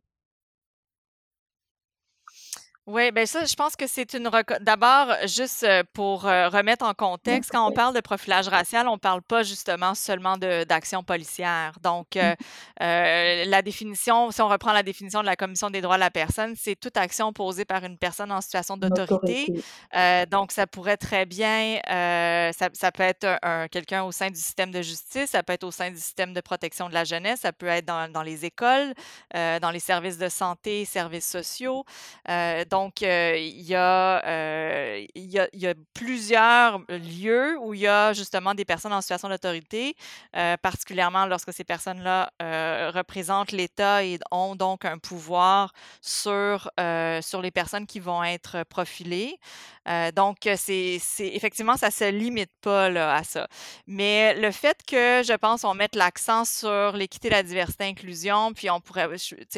Oui, 2.85 3.11
ben 3.11 3.25
ça, 3.25 3.45
je 3.45 3.55
pense 3.55 3.77
que 3.77 3.87
c'est 3.87 4.13
une 4.13 4.29
d'abord 4.59 5.07
juste 5.25 5.65
pour 5.93 6.23
remettre 6.23 6.83
en 6.83 6.93
contexte, 6.93 7.49
quand 7.49 7.65
on 7.65 7.71
parle 7.71 7.95
de 7.95 8.01
profilage 8.01 8.49
racial, 8.49 8.89
on 8.89 8.97
parle 8.97 9.21
pas 9.21 9.41
justement 9.43 9.95
seulement 9.95 10.35
d'action 10.37 11.01
policière. 11.01 11.77
Donc, 11.81 12.17
mmh. 12.17 12.33
la 12.81 13.61
définition, 13.61 14.31
si 14.31 14.41
on 14.41 14.49
reprend 14.49 14.73
la 14.73 14.83
définition 14.83 15.21
de 15.21 15.25
la 15.27 15.37
Commission 15.37 15.69
des 15.69 15.79
droits 15.79 15.95
de 15.95 16.01
la 16.01 16.11
personne, 16.11 16.55
c'est 16.57 16.77
toute 16.77 16.97
action 16.97 17.31
posée 17.31 17.63
par 17.63 17.85
une 17.85 17.97
personne 17.97 18.33
en 18.33 18.41
situation 18.41 18.75
d'autorité. 18.75 19.47
donc, 20.29 20.51
ça 20.51 20.67
pourrait 20.67 20.97
très 20.97 21.25
bien, 21.25 21.79
ça, 21.87 22.67
ça, 22.73 22.91
peut 22.91 23.03
être 23.03 23.39
un, 23.43 23.69
quelqu'un 23.69 24.03
au 24.03 24.11
sein 24.11 24.29
du 24.29 24.39
système 24.39 24.71
de 24.71 24.81
justice, 24.81 25.29
ça 25.29 25.41
peut 25.41 25.53
être 25.53 25.63
au 25.63 25.71
sein 25.71 25.89
du 25.89 25.97
système 25.99 26.33
de 26.33 26.41
protection 26.41 26.89
de 26.89 26.93
la 26.93 27.05
jeunesse, 27.05 27.39
ça 27.41 27.53
peut 27.53 27.67
être 27.67 27.85
dans, 27.85 28.11
dans 28.11 28.23
les 28.23 28.43
écoles, 28.43 28.93
dans 29.33 29.71
les 29.71 29.79
services 29.79 30.17
de 30.17 30.27
santé, 30.27 30.83
services 30.83 31.29
sociaux. 31.29 31.85
Donc, 32.73 33.03
euh, 33.03 33.37
il 33.37 33.61
y, 33.61 33.75
euh, 33.75 33.77
a, 33.77 35.47
y, 35.53 35.67
a, 35.67 35.73
plusieurs 35.93 36.79
lieux 36.89 37.55
où 37.61 37.75
il 37.75 37.81
y 37.81 37.87
a 37.87 38.13
justement 38.13 38.55
des 38.55 38.65
personnes 38.65 38.93
en 38.93 39.01
situation 39.01 39.29
d'autorité, 39.29 39.95
euh, 40.35 40.57
particulièrement 40.57 41.27
lorsque 41.27 41.53
ces 41.53 41.63
personnes-là 41.63 42.31
représentent 42.95 43.51
l'État 43.51 44.03
et 44.03 44.17
ont 44.31 44.55
donc 44.55 44.85
un 44.85 44.97
pouvoir 44.97 45.71
sur, 46.01 46.71
sur 47.21 47.41
les 47.43 47.51
personnes 47.51 47.85
qui 47.85 47.99
vont 47.99 48.23
être 48.23 48.63
profilées. 48.63 49.37
Donc, 50.15 50.37
c'est 50.55 50.99
effectivement, 51.19 51.77
ça 51.77 51.87
ne 51.87 51.91
se 51.91 52.09
limite 52.09 52.51
pas 52.61 52.89
là, 52.89 53.15
à 53.15 53.23
ça. 53.23 53.47
Mais 53.87 54.33
le 54.35 54.51
fait 54.51 54.77
que, 54.85 55.21
je 55.23 55.33
pense, 55.33 55.63
on 55.63 55.73
mette 55.73 55.95
l'accent 55.95 56.45
sur 56.45 56.93
l'équité, 56.93 57.29
la 57.29 57.43
diversité, 57.43 57.83
l'inclusion, 57.85 58.53
puis 58.53 58.69
on 58.69 58.79
pourrait, 58.79 59.09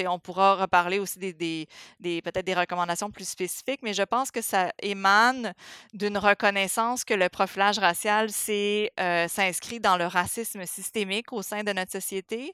on 0.08 0.20
pourra 0.20 0.55
reparler 0.55 1.00
aussi 1.00 1.20
des, 1.20 1.34
des, 1.34 1.67
des 2.00 2.22
peut-être 2.22 2.46
des 2.46 2.53
recommandations 2.53 3.12
plus 3.12 3.27
spécifique, 3.27 3.79
mais 3.84 3.94
je 3.94 4.03
pense 4.03 4.32
que 4.32 4.41
ça 4.41 4.72
émane 4.82 5.53
d'une 5.94 6.17
reconnaissance 6.17 7.03
que 7.03 7.13
le 7.13 7.29
profilage 7.29 7.79
racial 7.79 8.29
euh, 8.50 9.27
s'inscrit 9.27 9.79
dans 9.79 9.98
le 9.98 10.08
racisme 10.08 10.65
systémique 10.65 11.32
au 11.34 11.41
sein 11.41 11.63
de 11.63 11.72
notre 11.72 11.91
société. 11.91 12.53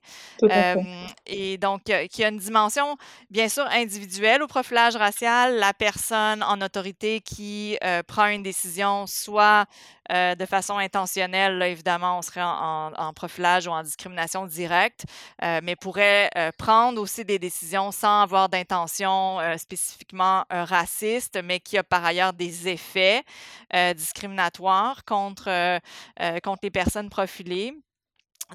et 1.26 1.58
donc, 1.58 1.84
qu'il 1.84 2.20
y 2.20 2.24
a 2.24 2.28
une 2.28 2.38
dimension, 2.38 2.98
bien 3.30 3.50
sûr, 3.50 3.66
individuelle 3.68 4.44
au 4.44 4.48
profilage 4.48 4.96
racial, 4.96 5.58
la 5.58 5.74
personne 5.74 6.44
en 6.44 6.62
autorité 6.62 7.22
qui 7.22 7.61
euh, 7.84 8.04
prend 8.04 8.28
une 8.28 8.44
décision, 8.44 9.08
soit 9.08 9.66
euh, 10.12 10.36
de 10.36 10.46
façon 10.46 10.78
intentionnelle, 10.78 11.58
là, 11.58 11.68
évidemment, 11.68 12.18
on 12.18 12.22
serait 12.22 12.42
en, 12.44 13.14
profilage 13.14 13.68
ou 13.68 13.72
en 13.72 13.84
discrimination 13.84 14.46
directe, 14.46 15.06
euh, 15.44 15.60
mais 15.64 15.76
pourrait 15.76 16.30
prendre 16.58 17.02
aussi 17.02 17.24
des 17.26 17.40
décisions 17.40 17.92
sans 17.92 18.22
avoir 18.22 18.50
d'intention 18.50 19.40
spécifiquement 19.58 20.46
raciste, 20.50 21.40
mais 21.44 21.60
qui 21.60 21.78
a 21.78 21.84
par 21.84 22.04
ailleurs 22.06 22.34
des 22.34 22.68
effets 22.68 23.24
discriminatoires 23.96 25.04
contre, 25.06 25.80
contre 26.42 26.60
les 26.64 26.72
personnes 26.72 27.10
profilées. 27.10 27.74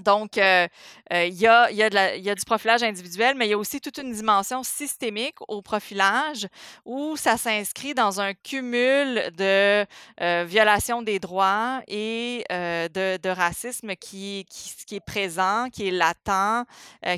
Donc, 0.00 0.36
euh, 0.36 0.68
euh, 1.12 1.24
il 1.24 1.34
y, 1.34 1.46
a, 1.46 2.34
du 2.34 2.44
profilage 2.44 2.82
individuel, 2.82 3.34
mais 3.36 3.46
il 3.46 3.50
y 3.50 3.54
a 3.54 3.58
aussi 3.58 3.80
toute 3.80 3.98
une 3.98 4.12
dimension 4.12 4.62
systémique 4.62 5.36
au 5.48 5.62
profilage 5.62 6.46
où 6.84 7.16
ça 7.16 7.36
s'inscrit 7.36 7.94
dans 7.94 8.20
un 8.20 8.34
cumul 8.34 9.30
de 9.36 9.86
euh, 10.20 10.44
violations 10.46 11.02
des 11.02 11.18
droits 11.18 11.80
et 11.88 12.44
de, 12.50 13.28
racisme 13.28 13.94
qui, 13.96 14.46
est 14.90 15.00
présent, 15.00 15.68
qui 15.70 15.88
est 15.88 15.90
latent, 15.90 16.66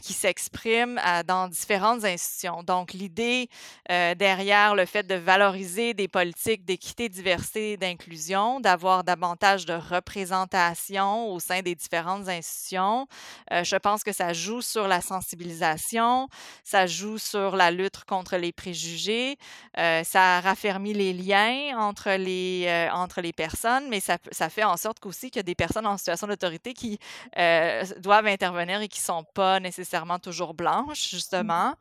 qui 0.03 0.13
s'exprime 0.13 1.01
dans 1.27 1.49
différentes 1.49 2.05
institutions. 2.05 2.63
Donc, 2.63 2.93
l'idée 2.93 3.49
derrière 3.89 4.75
le 4.75 4.87
fait 4.87 5.07
de 5.07 5.15
valoriser 5.15 5.95
des 5.95 6.09
politiques 6.09 6.65
d'équité, 6.65 7.09
diversité, 7.09 7.77
d'inclusion, 7.77 8.61
d'avoir 8.61 9.05
davantage 9.05 9.67
de 9.67 9.75
représentation 9.75 11.33
au 11.33 11.39
sein 11.41 11.61
des 11.63 11.75
différentes 11.75 12.29
institutions, 12.29 12.68
euh, 12.77 13.65
je 13.65 13.77
pense 13.77 14.03
que 14.03 14.13
ça 14.13 14.33
joue 14.33 14.61
sur 14.61 14.89
la 14.89 15.01
sensibilisation, 15.01 16.29
ça 16.65 16.87
joue 16.87 17.19
sur 17.19 17.57
la 17.57 17.71
lutte 17.71 18.05
contre 18.05 18.37
les 18.37 18.53
préjugés, 18.53 19.39
euh, 19.79 20.03
ça 20.05 20.41
raffermit 20.41 20.93
les 20.93 21.13
liens 21.13 21.79
entre 21.79 22.11
les, 22.11 22.67
euh, 22.67 22.91
entre 22.93 23.21
les 23.21 23.33
personnes, 23.33 23.89
mais 23.89 24.01
ça, 24.01 24.19
ça 24.31 24.49
fait 24.49 24.65
en 24.65 24.77
sorte 24.77 25.01
qu'aussi 25.01 25.31
qu'il 25.31 25.39
y 25.39 25.41
a 25.41 25.45
des 25.45 25.55
personnes 25.55 25.87
en 25.87 25.97
situation 25.97 26.27
d'autorité 26.27 26.75
qui 26.75 26.99
doivent 27.99 28.27
intervenir 28.27 28.81
et 28.81 28.89
qui 28.89 29.01
ne 29.01 29.05
sont 29.05 29.25
pas 29.35 29.61
nécessairement 29.61 30.19
toujours 30.19 30.55
blanches, 30.55 31.13
mmh. 31.13 31.17
justement. 31.17 31.75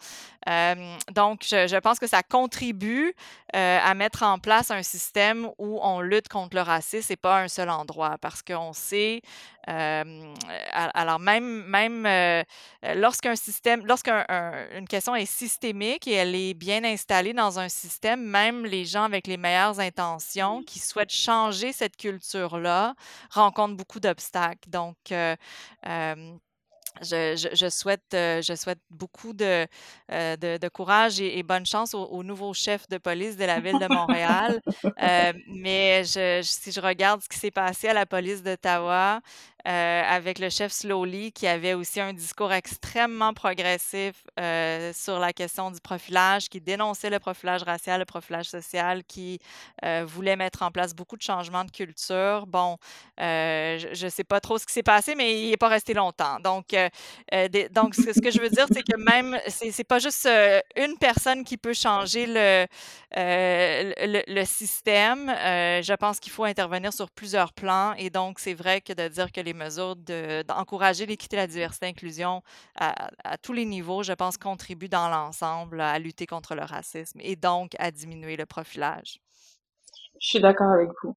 donc, 1.12 1.42
je, 1.44 1.68
je, 1.68 1.78
pense 1.78 2.00
que 2.00 2.08
ça 2.08 2.24
contribue 2.24 3.14
à 3.54 3.94
mettre 3.94 4.24
en 4.24 4.40
place 4.40 4.72
un 4.72 4.84
système 4.84 5.50
où 5.58 5.80
on 5.82 6.02
lutte 6.02 6.28
contre 6.30 6.56
le 6.56 6.62
racisme 6.62 7.14
et 7.14 7.16
pas 7.16 7.42
un 7.42 7.48
seul 7.48 7.70
endroit, 7.70 8.18
parce 8.20 8.42
qu'on 8.42 8.74
sait 8.74 9.22
alors 9.68 11.20
même, 11.20 11.66
même 11.66 12.06
euh, 12.06 12.44
lorsqu'un 12.96 13.36
système, 13.36 13.86
lorsqu'une 13.86 14.88
question 14.90 15.16
est 15.16 15.26
systémique 15.26 16.08
et 16.08 16.14
elle 16.14 16.36
est 16.36 16.54
bien 16.54 16.84
installée 16.84 17.34
dans 17.34 17.60
un 17.60 17.70
système, 17.70 18.24
même 18.24 18.66
les 18.66 18.86
gens 18.86 19.04
avec 19.04 19.28
les 19.28 19.38
meilleures 19.38 19.80
intentions 19.80 20.64
qui 20.64 20.80
souhaitent 20.80 21.14
changer 21.14 21.74
cette 21.74 21.98
culture-là 21.98 22.96
rencontrent 23.32 23.76
beaucoup 23.76 24.00
d'obstacles. 24.00 24.70
Donc, 24.70 24.96
euh, 25.12 25.36
je, 27.02 27.70
souhaite, 27.70 28.02
je 28.12 28.56
souhaite 28.56 28.80
beaucoup 28.90 29.34
de, 29.34 29.68
de, 30.10 30.68
courage 30.70 31.20
et, 31.20 31.44
bonne 31.44 31.66
chance 31.66 31.94
au, 31.94 32.24
nouveau 32.24 32.54
chef 32.54 32.88
de 32.90 32.98
police 32.98 33.38
de 33.38 33.46
la 33.46 33.60
ville 33.60 33.80
de 33.80 33.88
Montréal. 33.94 34.62
Euh, 35.04 35.34
mais 35.48 36.04
je, 36.04 36.42
si 36.44 36.72
je 36.72 36.80
regarde 36.80 37.22
ce 37.22 37.30
qui 37.30 37.38
s'est 37.38 37.52
passé 37.52 37.88
à 37.88 37.94
la 37.94 38.06
police 38.06 38.42
d'Ottawa, 38.42 39.22
avec 39.68 40.40
le 40.40 40.50
chef 40.50 40.72
Slowly, 40.72 41.32
qui 41.32 41.48
avait 41.48 41.74
aussi 41.74 42.00
un 42.00 42.14
discours 42.14 42.54
extrêmement 42.54 43.34
progressif 43.34 44.24
sur 44.94 45.20
la 45.20 45.34
question 45.34 45.72
du 45.72 45.80
profilage, 45.82 46.50
qui 46.50 46.62
dénonçait 46.62 47.10
le 47.10 47.20
profilage 47.20 47.64
racial, 47.64 48.00
le 48.00 48.06
profilage 48.06 48.46
social, 48.46 49.04
qui 49.04 49.40
voulait 50.06 50.36
mettre 50.36 50.64
en 50.64 50.72
place 50.72 50.94
beaucoup 50.94 51.18
de 51.18 51.22
changements 51.22 51.66
de 51.66 51.72
culture. 51.72 52.48
Bon, 52.48 52.78
je 53.18 54.06
ne 54.06 54.10
sais 54.10 54.24
pas 54.24 54.40
trop 54.40 54.58
ce 54.58 54.66
qui 54.66 54.74
s'est 54.74 54.84
passé, 54.84 55.16
mais 55.16 55.42
il 55.42 55.50
n'est 55.50 55.58
pas 55.58 55.68
resté 55.68 55.94
longtemps. 55.94 56.40
Donc, 56.40 56.74
euh, 56.74 56.90
ce, 57.32 58.20
que 58.22 58.32
je 58.32 58.40
veux 58.40 58.50
dire, 58.50 58.66
c'est 58.72 58.84
que 58.84 58.98
même, 58.98 59.40
c'est 59.48 59.84
pas 59.84 60.00
juste 60.00 60.26
euh, 60.26 60.60
une 60.76 60.98
personne 60.98 61.44
qui 61.44 61.58
peut 61.58 61.74
changer 61.74 62.26
euh, 62.28 62.66
le, 63.16 64.46
système. 64.46 65.28
je 65.28 65.96
pense 65.96 66.20
qu'il 66.20 66.32
faut 66.32 66.46
intervenir 66.46 66.94
sur 66.94 67.10
plusieurs 67.10 67.54
plans. 67.54 67.94
Et 67.98 68.10
donc, 68.10 68.40
c'est 68.40 68.54
vrai 68.54 68.82
que 68.82 68.94
de 68.94 69.08
dire 69.08 69.32
que 69.32 69.42
les 69.42 69.54
mesures 69.58 69.96
d'encourager 69.96 71.06
l'équité, 71.06 71.36
la 71.36 71.48
diversité, 71.48 71.88
l'inclusion 71.88 72.42
à, 72.80 73.10
tous 73.42 73.54
les 73.54 73.66
niveaux, 73.66 74.04
je 74.04 74.14
pense, 74.14 74.38
contribuent 74.38 74.90
dans 74.90 75.10
l'ensemble 75.10 75.82
à 75.82 76.00
lutter 76.00 76.26
contre 76.26 76.56
le 76.56 76.64
racisme 76.64 77.20
et 77.22 77.36
donc 77.36 77.72
à 77.80 77.92
diminuer 77.92 78.38
le 78.38 78.46
profilage. 78.46 79.20
Je 80.22 80.28
suis 80.30 80.40
d'accord 80.40 80.72
avec 80.72 80.90
vous. 81.04 81.16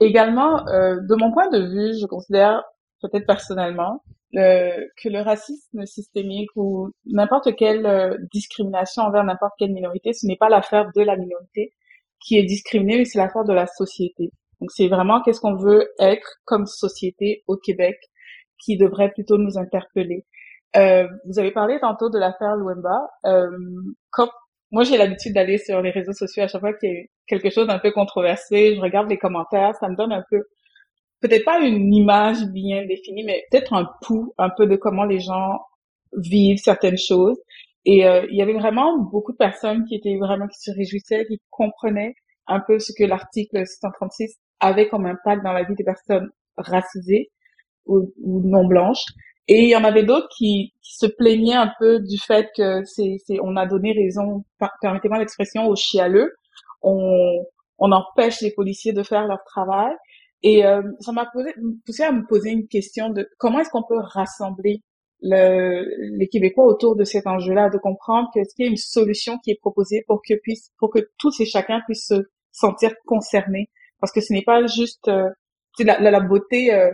également, 0.00 0.64
de 0.64 1.14
mon 1.14 1.32
point 1.32 1.48
de 1.50 1.60
vue, 1.60 1.98
je 2.00 2.06
considère 2.06 2.62
peut-être 3.02 3.26
personnellement 3.26 4.02
le, 4.32 4.88
que 5.02 5.08
le 5.08 5.20
racisme 5.20 5.84
systémique 5.84 6.50
ou 6.56 6.90
n'importe 7.04 7.54
quelle 7.56 7.86
euh, 7.86 8.16
discrimination 8.32 9.02
envers 9.02 9.24
n'importe 9.24 9.52
quelle 9.58 9.72
minorité, 9.72 10.12
ce 10.12 10.26
n'est 10.26 10.36
pas 10.36 10.48
l'affaire 10.48 10.90
de 10.94 11.02
la 11.02 11.16
minorité 11.16 11.72
qui 12.20 12.38
est 12.38 12.44
discriminée, 12.44 12.98
mais 12.98 13.04
c'est 13.04 13.18
l'affaire 13.18 13.44
de 13.44 13.52
la 13.52 13.66
société. 13.66 14.30
Donc 14.62 14.70
c'est 14.70 14.86
vraiment 14.86 15.20
qu'est-ce 15.22 15.40
qu'on 15.40 15.56
veut 15.56 15.88
être 15.98 16.36
comme 16.44 16.66
société 16.66 17.42
au 17.48 17.56
Québec 17.56 17.96
qui 18.64 18.76
devrait 18.76 19.10
plutôt 19.10 19.36
nous 19.36 19.58
interpeller. 19.58 20.24
Euh, 20.76 21.08
vous 21.26 21.40
avez 21.40 21.50
parlé 21.50 21.80
tantôt 21.80 22.10
de 22.10 22.18
l'affaire 22.18 22.54
Luemba. 22.54 23.10
Euh, 23.26 23.50
moi, 24.70 24.84
j'ai 24.84 24.96
l'habitude 24.96 25.34
d'aller 25.34 25.58
sur 25.58 25.82
les 25.82 25.90
réseaux 25.90 26.12
sociaux 26.12 26.44
à 26.44 26.46
chaque 26.46 26.60
fois 26.60 26.74
qu'il 26.74 26.90
y 26.92 26.96
a 26.96 27.04
quelque 27.26 27.50
chose 27.50 27.66
d'un 27.66 27.80
peu 27.80 27.90
controversé. 27.90 28.76
Je 28.76 28.80
regarde 28.80 29.10
les 29.10 29.18
commentaires, 29.18 29.74
ça 29.80 29.88
me 29.88 29.96
donne 29.96 30.12
un 30.12 30.22
peu 30.30 30.44
peut-être 31.20 31.44
pas 31.44 31.58
une 31.58 31.92
image 31.92 32.44
bien 32.52 32.86
définie, 32.86 33.24
mais 33.24 33.42
peut-être 33.50 33.72
un 33.72 33.88
pouls 34.02 34.32
un 34.38 34.50
peu 34.56 34.68
de 34.68 34.76
comment 34.76 35.04
les 35.04 35.18
gens 35.18 35.58
vivent 36.16 36.58
certaines 36.58 36.98
choses. 36.98 37.40
Et 37.84 38.06
euh, 38.06 38.24
il 38.30 38.36
y 38.36 38.42
avait 38.42 38.52
vraiment 38.52 38.96
beaucoup 39.10 39.32
de 39.32 39.38
personnes 39.38 39.84
qui 39.86 39.96
étaient 39.96 40.18
vraiment 40.18 40.46
qui 40.46 40.60
se 40.60 40.70
réjouissaient, 40.70 41.26
qui 41.26 41.40
comprenaient 41.50 42.14
un 42.46 42.60
peu 42.60 42.78
ce 42.78 42.92
que 42.96 43.02
l'article 43.02 43.66
636 43.66 44.38
avait 44.62 44.88
comme 44.88 45.04
impact 45.04 45.44
dans 45.44 45.52
la 45.52 45.64
vie 45.64 45.74
des 45.74 45.84
personnes 45.84 46.30
racisées 46.56 47.30
ou, 47.86 48.10
non 48.24 48.66
blanches. 48.66 49.04
Et 49.48 49.64
il 49.64 49.68
y 49.68 49.76
en 49.76 49.84
avait 49.84 50.04
d'autres 50.04 50.28
qui, 50.36 50.72
se 50.82 51.06
plaignaient 51.06 51.54
un 51.54 51.72
peu 51.78 52.00
du 52.00 52.18
fait 52.18 52.48
que 52.56 52.84
c'est, 52.84 53.16
c'est 53.26 53.38
on 53.42 53.56
a 53.56 53.66
donné 53.66 53.92
raison, 53.92 54.44
permettez-moi 54.82 55.18
l'expression, 55.18 55.66
aux 55.66 55.74
chialeux. 55.74 56.32
On, 56.82 57.44
on 57.78 57.92
empêche 57.92 58.40
les 58.42 58.52
policiers 58.52 58.92
de 58.92 59.02
faire 59.02 59.26
leur 59.26 59.42
travail. 59.44 59.92
Et 60.42 60.64
euh, 60.64 60.82
ça 61.00 61.12
m'a 61.12 61.30
poussé 61.86 62.02
à 62.02 62.12
me 62.12 62.26
poser 62.26 62.50
une 62.50 62.68
question 62.68 63.10
de 63.10 63.28
comment 63.38 63.60
est-ce 63.60 63.70
qu'on 63.70 63.82
peut 63.82 64.00
rassembler 64.00 64.82
le, 65.22 65.84
les 66.18 66.28
Québécois 66.28 66.66
autour 66.66 66.96
de 66.96 67.04
cet 67.04 67.26
enjeu-là, 67.26 67.70
de 67.70 67.78
comprendre 67.78 68.28
qu'est-ce 68.34 68.54
qu'il 68.54 68.66
y 68.66 68.68
a 68.68 68.70
une 68.70 68.76
solution 68.76 69.38
qui 69.38 69.52
est 69.52 69.58
proposée 69.60 70.04
pour 70.06 70.20
que 70.26 70.34
puisse, 70.34 70.70
pour 70.78 70.90
que 70.90 70.98
tous 71.18 71.40
et 71.40 71.46
chacun 71.46 71.80
puissent 71.86 72.08
se 72.08 72.28
sentir 72.50 72.92
concernés, 73.06 73.70
parce 74.02 74.12
que 74.12 74.20
ce 74.20 74.32
n'est 74.32 74.42
pas 74.42 74.66
juste 74.66 75.06
euh, 75.06 75.30
la, 75.78 75.98
la, 76.00 76.20
beauté 76.20 76.74
euh, 76.74 76.90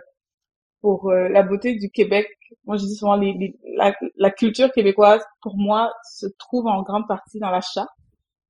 pour 0.83 1.11
euh, 1.11 1.29
la 1.31 1.43
beauté 1.43 1.75
du 1.75 1.91
Québec. 1.91 2.29
Moi, 2.67 2.77
je 2.77 2.85
dis 2.85 2.95
souvent 2.95 3.17
les, 3.17 3.57
la, 3.77 3.95
la, 4.17 4.31
culture 4.31 4.71
québécoise, 4.71 5.25
pour 5.41 5.57
moi, 5.57 5.91
se 6.05 6.27
trouve 6.39 6.67
en 6.67 6.83
grande 6.83 7.09
partie 7.09 7.39
dans 7.41 7.51
la 7.51 7.63
charte. 7.63 7.89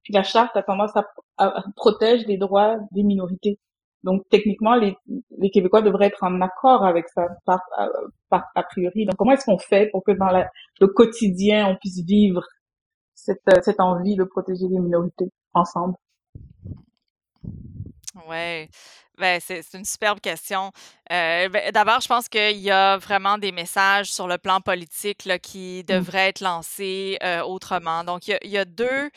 Puis 0.02 0.12
la 0.12 0.24
charte 0.24 0.56
a 0.56 0.64
tendance 0.64 0.96
à, 0.96 1.06
à, 1.36 1.60
à 1.60 1.64
protéger 1.76 2.24
les 2.24 2.36
droits 2.36 2.78
des 2.90 3.04
minorités. 3.04 3.60
Donc 4.02 4.24
techniquement, 4.28 4.74
les, 4.74 4.96
les 5.38 5.50
Québécois 5.50 5.82
devraient 5.82 6.06
être 6.06 6.24
en 6.24 6.40
accord 6.40 6.84
avec 6.84 7.08
ça, 7.10 7.28
par, 7.44 7.60
par 8.28 8.44
a 8.56 8.64
priori. 8.64 9.04
Donc 9.06 9.14
comment 9.16 9.32
est-ce 9.32 9.44
qu'on 9.44 9.58
fait 9.58 9.88
pour 9.90 10.02
que 10.02 10.12
dans 10.12 10.30
la, 10.30 10.50
le 10.80 10.88
quotidien, 10.88 11.68
on 11.68 11.76
puisse 11.76 12.00
vivre 12.04 12.42
cette, 13.14 13.42
cette 13.62 13.80
envie 13.80 14.16
de 14.16 14.24
protéger 14.24 14.66
les 14.68 14.80
minorités 14.80 15.30
ensemble? 15.54 15.94
Ouais. 18.26 18.68
Ben, 19.18 19.40
c'est 19.44 19.64
une 19.74 19.84
superbe 19.84 20.20
question. 20.20 20.72
Euh, 21.10 21.48
ben, 21.48 21.72
d'abord, 21.72 22.00
je 22.00 22.06
pense 22.06 22.28
qu'il 22.28 22.58
y 22.58 22.70
a 22.70 22.96
vraiment 22.98 23.36
des 23.36 23.50
messages 23.50 24.12
sur 24.12 24.28
le 24.28 24.38
plan 24.38 24.60
politique 24.60 25.24
là, 25.24 25.38
qui 25.38 25.80
mmh. 25.80 25.92
devraient 25.92 26.28
être 26.28 26.40
lancés 26.40 27.18
euh, 27.22 27.42
autrement. 27.42 28.04
Donc, 28.04 28.28
il 28.28 28.30
y 28.30 28.34
a, 28.34 28.38
il 28.44 28.50
y 28.50 28.58
a 28.58 28.64
deux 28.64 29.10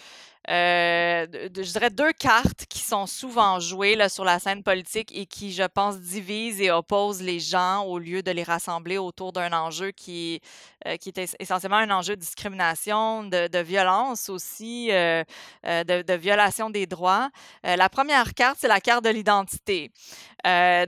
euh, 0.49 1.27
je 1.55 1.71
dirais 1.71 1.91
deux 1.91 2.13
cartes 2.13 2.65
qui 2.67 2.79
sont 2.79 3.05
souvent 3.05 3.59
jouées 3.59 3.95
sur 4.09 4.25
la 4.25 4.39
scène 4.39 4.63
politique 4.63 5.11
et 5.15 5.27
qui, 5.27 5.53
je 5.53 5.63
pense, 5.63 5.99
divisent 5.99 6.61
et 6.61 6.71
opposent 6.71 7.21
les 7.21 7.39
gens 7.39 7.83
au 7.83 7.99
lieu 7.99 8.23
de 8.23 8.31
les 8.31 8.41
rassembler 8.41 8.97
autour 8.97 9.33
d'un 9.33 9.53
enjeu 9.53 9.91
qui, 9.91 10.41
euh, 10.87 10.97
est 11.05 11.35
essentiellement 11.39 11.77
un 11.77 11.91
enjeu 11.91 12.15
de 12.15 12.21
discrimination, 12.21 13.23
de, 13.23 13.61
violence 13.61 14.29
aussi, 14.29 14.89
euh, 14.91 15.23
de, 15.63 16.13
violation 16.15 16.71
des 16.71 16.87
droits. 16.87 17.29
la 17.63 17.89
première 17.89 18.33
carte, 18.33 18.57
c'est 18.59 18.67
la 18.67 18.81
carte 18.81 19.03
de 19.03 19.09
l'identité. 19.11 19.91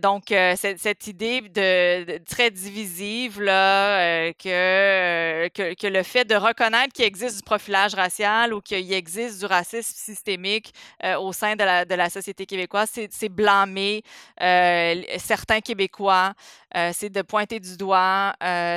donc, 0.01 0.33
cette, 0.55 1.07
idée 1.07 1.43
très 2.27 2.49
divisive 2.49 3.37
que, 3.37 4.33
que, 5.49 5.87
le 5.87 6.03
fait 6.03 6.25
de 6.25 6.35
reconnaître 6.35 6.93
qu'il 6.93 7.05
existe 7.05 7.37
du 7.37 7.43
profilage 7.43 7.93
racial 7.93 8.53
ou 8.53 8.61
qu'il 8.61 8.91
existe 8.91 9.42
du 9.43 9.53
racisme 9.53 9.93
systémique 9.95 10.73
euh, 11.03 11.17
au 11.17 11.33
sein 11.33 11.55
de 11.55 11.63
la, 11.63 11.85
de 11.85 11.95
la 11.95 12.09
société 12.09 12.45
québécoise, 12.45 12.89
c'est 13.09 13.29
blâmer 13.29 14.03
euh, 14.41 15.01
certains 15.17 15.59
Québécois, 15.59 16.33
euh, 16.75 16.91
c'est 16.93 17.09
de 17.09 17.21
pointer 17.21 17.59
du 17.59 17.77
doigt. 17.77 18.33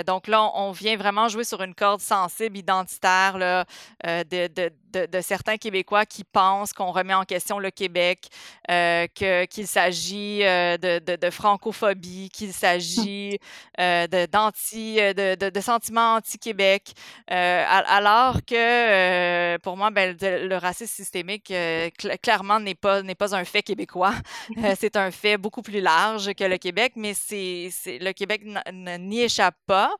donc 0.07 0.27
là, 0.29 0.51
on, 0.55 0.73
vient 0.73 0.97
vraiment 0.97 1.29
jouer 1.29 1.45
sur 1.45 1.63
une 1.63 1.75
corde 1.75 2.01
sensible, 2.01 2.59
identitaire 2.59 3.39
là, 3.39 3.65
de, 4.05 4.49
de, 4.49 5.07
de, 5.07 5.21
certains 5.21 5.57
Québécois 5.57 6.05
qui 6.05 6.25
pensent 6.25 6.73
qu'on 6.73 6.91
remet 6.91 7.15
en 7.15 7.25
question 7.25 7.59
le 7.59 7.71
Québec, 7.71 8.29
qu'il 8.69 9.67
s'agit 9.67 10.41
de, 10.41 11.17
de, 11.17 11.31
francophobie, 11.31 12.29
qu'il 12.31 12.53
s'agit 12.53 13.39
d'anti, 13.79 14.97
de, 14.97 15.51
de, 15.51 15.61
sentiments 15.61 16.17
anti-Québec, 16.17 16.93
alors 17.29 18.45
que 18.47 19.57
pour 19.59 19.77
moi, 19.77 19.91
ben, 19.91 20.17
le, 20.21 20.56
le 20.57 20.61
racisme 20.63 20.93
systémique, 20.93 21.51
euh, 21.51 21.91
clairement, 22.23 22.59
n'est 22.61 22.75
pas, 22.75 23.03
n'est 23.03 23.15
pas 23.15 23.35
un 23.35 23.45
fait 23.45 23.63
québécois. 23.63 24.15
Euh, 24.65 24.75
c'est 24.79 24.97
un 24.97 25.11
fait 25.11 25.37
beaucoup 25.37 25.61
plus 25.61 25.81
large 25.81 26.33
que 26.35 26.45
le 26.45 26.57
Québec, 26.57 26.93
mais 26.97 27.15
c'est, 27.15 27.71
le 28.01 28.13
Québec 28.13 28.43
n'y 28.73 29.21
échappe 29.21 29.57
pas. 29.67 29.91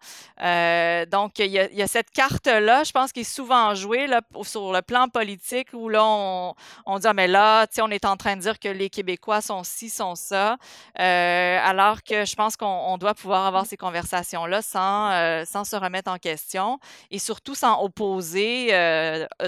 Euh, 0.41 1.05
donc, 1.05 1.39
il 1.41 1.51
y, 1.51 1.59
a, 1.59 1.71
y, 1.73 1.83
a, 1.83 1.87
cette 1.87 2.11
carte-là, 2.11 2.85
je 2.85 2.93
pense, 2.93 3.13
qui 3.13 3.21
est 3.21 3.25
souvent 3.25 3.75
jouée 3.75 4.07
là, 4.07 4.23
sur 4.43 4.73
le 4.73 4.83
plan 4.83 5.09
politique, 5.09 5.69
où 5.75 5.89
là, 5.89 6.05
on, 6.05 6.55
on 6.87 6.99
dit, 6.99 7.07
ah, 7.07 7.13
mais 7.13 7.27
là, 7.27 7.67
on 7.81 7.91
est 7.91 8.05
en 8.05 8.17
train 8.17 8.37
de 8.37 8.41
dire 8.41 8.59
que 8.59 8.69
les 8.69 8.89
Québécois 8.89 9.41
sont 9.43 9.63
ci, 9.63 9.91
sont 9.91 10.15
ça, 10.15 10.57
alors 10.95 12.03
que 12.03 12.25
je 12.25 12.35
pense 12.35 12.57
qu'on 12.57 12.97
doit 12.99 13.15
pouvoir 13.15 13.47
avoir 13.47 13.67
ces 13.67 13.77
conversations-là 13.77 14.63
sans, 14.63 15.45
sans 15.45 15.65
se 15.65 15.77
remettre 15.77 16.11
en 16.11 16.19
question 16.19 16.79
et 17.11 17.19
surtout 17.19 17.55
sans 17.55 17.83
opposer 17.83 18.69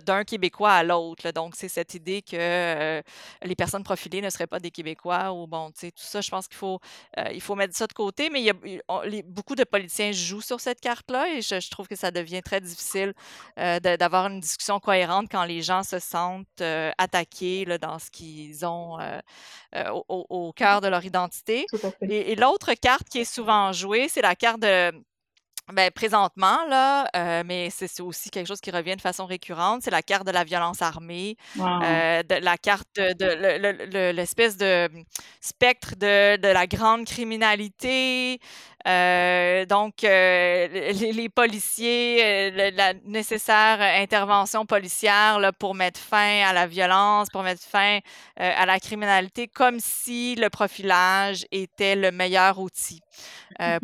d'un 0.05 0.25
Québécois 0.25 0.73
à 0.73 0.83
l'autre. 0.83 0.98
Donc, 1.35 1.55
c'est 1.57 1.69
cette 1.69 1.95
idée 1.95 2.23
que 2.23 2.37
euh, 2.37 3.03
les 3.43 3.55
personnes 3.55 3.83
profilées 3.83 4.21
ne 4.21 4.31
seraient 4.31 4.47
pas 4.47 4.61
des 4.61 4.71
Québécois 4.71 5.33
ou 5.33 5.47
bon, 5.47 5.71
tu 5.71 5.81
sais, 5.81 5.91
tout 5.91 6.05
ça, 6.05 6.21
je 6.21 6.31
pense 6.31 6.49
qu'il 6.49 6.57
faut, 6.57 6.81
euh, 7.19 7.31
il 7.33 7.41
faut 7.41 7.55
mettre 7.55 7.77
ça 7.77 7.87
de 7.87 7.93
côté. 7.93 8.31
Mais 8.31 8.41
il 8.41 8.47
y 8.47 8.51
a, 8.51 9.23
beaucoup 9.25 9.55
de 9.55 9.65
politiciens 9.65 10.13
jouent 10.13 10.41
sur 10.41 10.61
cette 10.61 10.81
carte-là 10.81 11.29
et 11.35 11.43
je, 11.43 11.71
trouve 11.71 11.89
que 11.89 11.97
ça 11.97 12.11
devient 12.11 12.43
très 12.43 12.61
difficile 12.61 13.13
euh, 13.59 13.79
d'avoir 13.81 14.27
une 14.27 14.41
discussion 14.41 14.81
cohérente 14.81 15.27
quand 15.31 15.45
les 15.45 15.63
gens 15.63 15.83
se 15.83 15.99
sentent 15.99 16.63
attaqués 16.99 17.65
là, 17.65 17.79
dans 17.79 17.99
ce 17.99 18.11
qu'ils 18.11 18.65
ont 18.65 18.99
au, 20.09 20.53
cœur 20.53 20.81
de 20.81 20.89
leur 20.89 21.05
identité. 21.05 21.67
et 22.03 22.35
l'autre 22.37 22.75
carte 22.75 23.09
qui 23.09 23.21
est 23.21 23.33
souvent 23.33 23.73
jouée, 23.73 24.09
c'est 24.09 24.23
la 24.23 24.35
carte 24.35 24.61
de 24.61 24.93
ben, 25.73 25.91
présentement, 25.91 26.65
là, 26.69 27.07
euh, 27.15 27.43
mais 27.45 27.69
c'est 27.71 28.01
aussi 28.01 28.31
quelque 28.31 28.47
chose 28.47 28.61
qui 28.61 28.71
revient 28.71 28.97
de 28.97 29.01
façon 29.03 29.27
récurrente, 29.27 29.83
c'est 29.83 29.91
la 29.91 30.03
carte 30.03 30.27
de 30.27 30.33
la 30.33 30.45
violence 30.45 30.81
armée, 30.81 31.37
euh, 31.59 32.23
de, 32.23 32.43
la 32.43 32.57
carte 32.57 32.89
de, 32.97 34.11
l'espèce 34.13 34.57
de 34.57 34.89
spectre 35.41 35.95
de, 35.97 36.37
de 36.37 36.49
la 36.49 36.67
grande 36.67 37.05
criminalité, 37.05 38.41
euh, 38.87 39.67
donc, 39.67 40.05
euh, 40.05 40.93
les, 40.93 41.29
policiers, 41.29 42.51
euh, 42.53 42.71
la 42.75 42.95
nécessaire 43.05 43.81
intervention 43.81 44.67
policière 44.67 45.41
là, 45.41 45.53
pour 45.53 45.75
mettre 45.75 45.99
fin 45.99 46.43
à 46.47 46.53
la 46.53 46.67
violence, 46.67 47.29
pour 47.31 47.43
mettre 47.43 47.63
fin 47.63 47.99
à 48.37 48.67
la 48.67 48.79
criminalité, 48.79 49.49
comme 49.49 49.81
si 49.81 50.37
le 50.37 50.49
profilage 50.49 51.45
était 51.51 51.97
le 51.97 52.13
meilleur 52.13 52.59
outil 52.59 53.01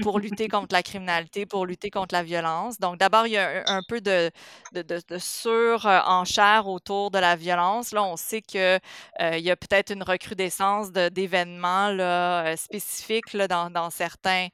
pour 0.01 0.21
lutter 0.21 0.47
contre 0.49 0.73
la 0.73 0.85
criminalité, 0.85 1.45
pour 1.45 1.67
lutter 1.67 1.91
contre 1.91 2.15
la 2.15 2.23
violence. 2.23 2.79
Donc, 2.79 2.99
d'abord, 2.99 3.27
il 3.27 3.33
y 3.33 3.37
a 3.37 3.65
un, 3.67 3.83
peu 3.89 4.01
de, 4.01 4.31
de, 4.73 4.83
de, 4.83 5.01
de 5.09 5.19
surenchère 5.19 6.69
autour 6.69 7.11
de 7.11 7.19
la 7.19 7.35
violence. 7.35 7.91
Là, 7.91 8.05
on 8.05 8.17
sait 8.17 8.43
qu'il 8.43 8.79
il 9.21 9.41
y 9.41 9.51
a 9.51 9.57
peut-être 9.57 9.93
une 9.93 10.05
recrudescence 10.05 10.93
d'événements 10.93 11.91
spécifiques 12.57 13.33
là, 13.33 13.49
dans, 13.49 13.71
dans 13.71 13.91
certains 13.91 14.49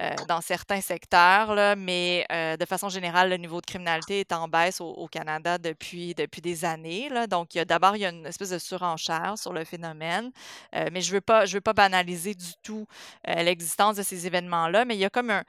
euh, 0.00 0.10
dans 0.28 0.40
certains 0.40 0.80
secteurs, 0.80 1.76
mais 1.76 2.26
euh, 2.32 2.56
de 2.56 2.64
façon 2.64 2.88
générale, 2.88 3.30
le 3.30 3.36
niveau 3.36 3.60
de 3.60 3.66
criminalité 3.66 4.20
est 4.20 4.32
en 4.32 4.48
baisse 4.48 4.80
au, 4.80 5.06
Canada 5.06 5.58
depuis, 5.58 6.14
depuis 6.14 6.40
des 6.40 6.64
années. 6.64 7.08
Donc, 7.30 7.50
d'abord, 7.52 7.94
il 7.94 8.00
y 8.00 8.04
a 8.04 8.08
une 8.08 8.26
espèce 8.26 8.50
de 8.50 8.58
surenchère 8.58 9.34
sur 9.36 9.52
le 9.52 9.64
phénomène, 9.64 10.32
euh, 10.74 10.88
mais 10.92 11.00
je 11.00 11.10
ne 11.10 11.14
veux, 11.14 11.20
pas, 11.20 11.44
veux 11.44 11.60
pas 11.60 11.74
banaliser 11.74 12.34
du 12.34 12.54
tout 12.62 12.86
l'existence 13.26 13.96
de 13.96 14.02
ces 14.02 14.26
événements-là, 14.26 14.84
mais 14.84 14.96
il 14.96 15.00
y 15.00 15.04
a 15.04 15.10
comme 15.10 15.30
un, 15.30 15.44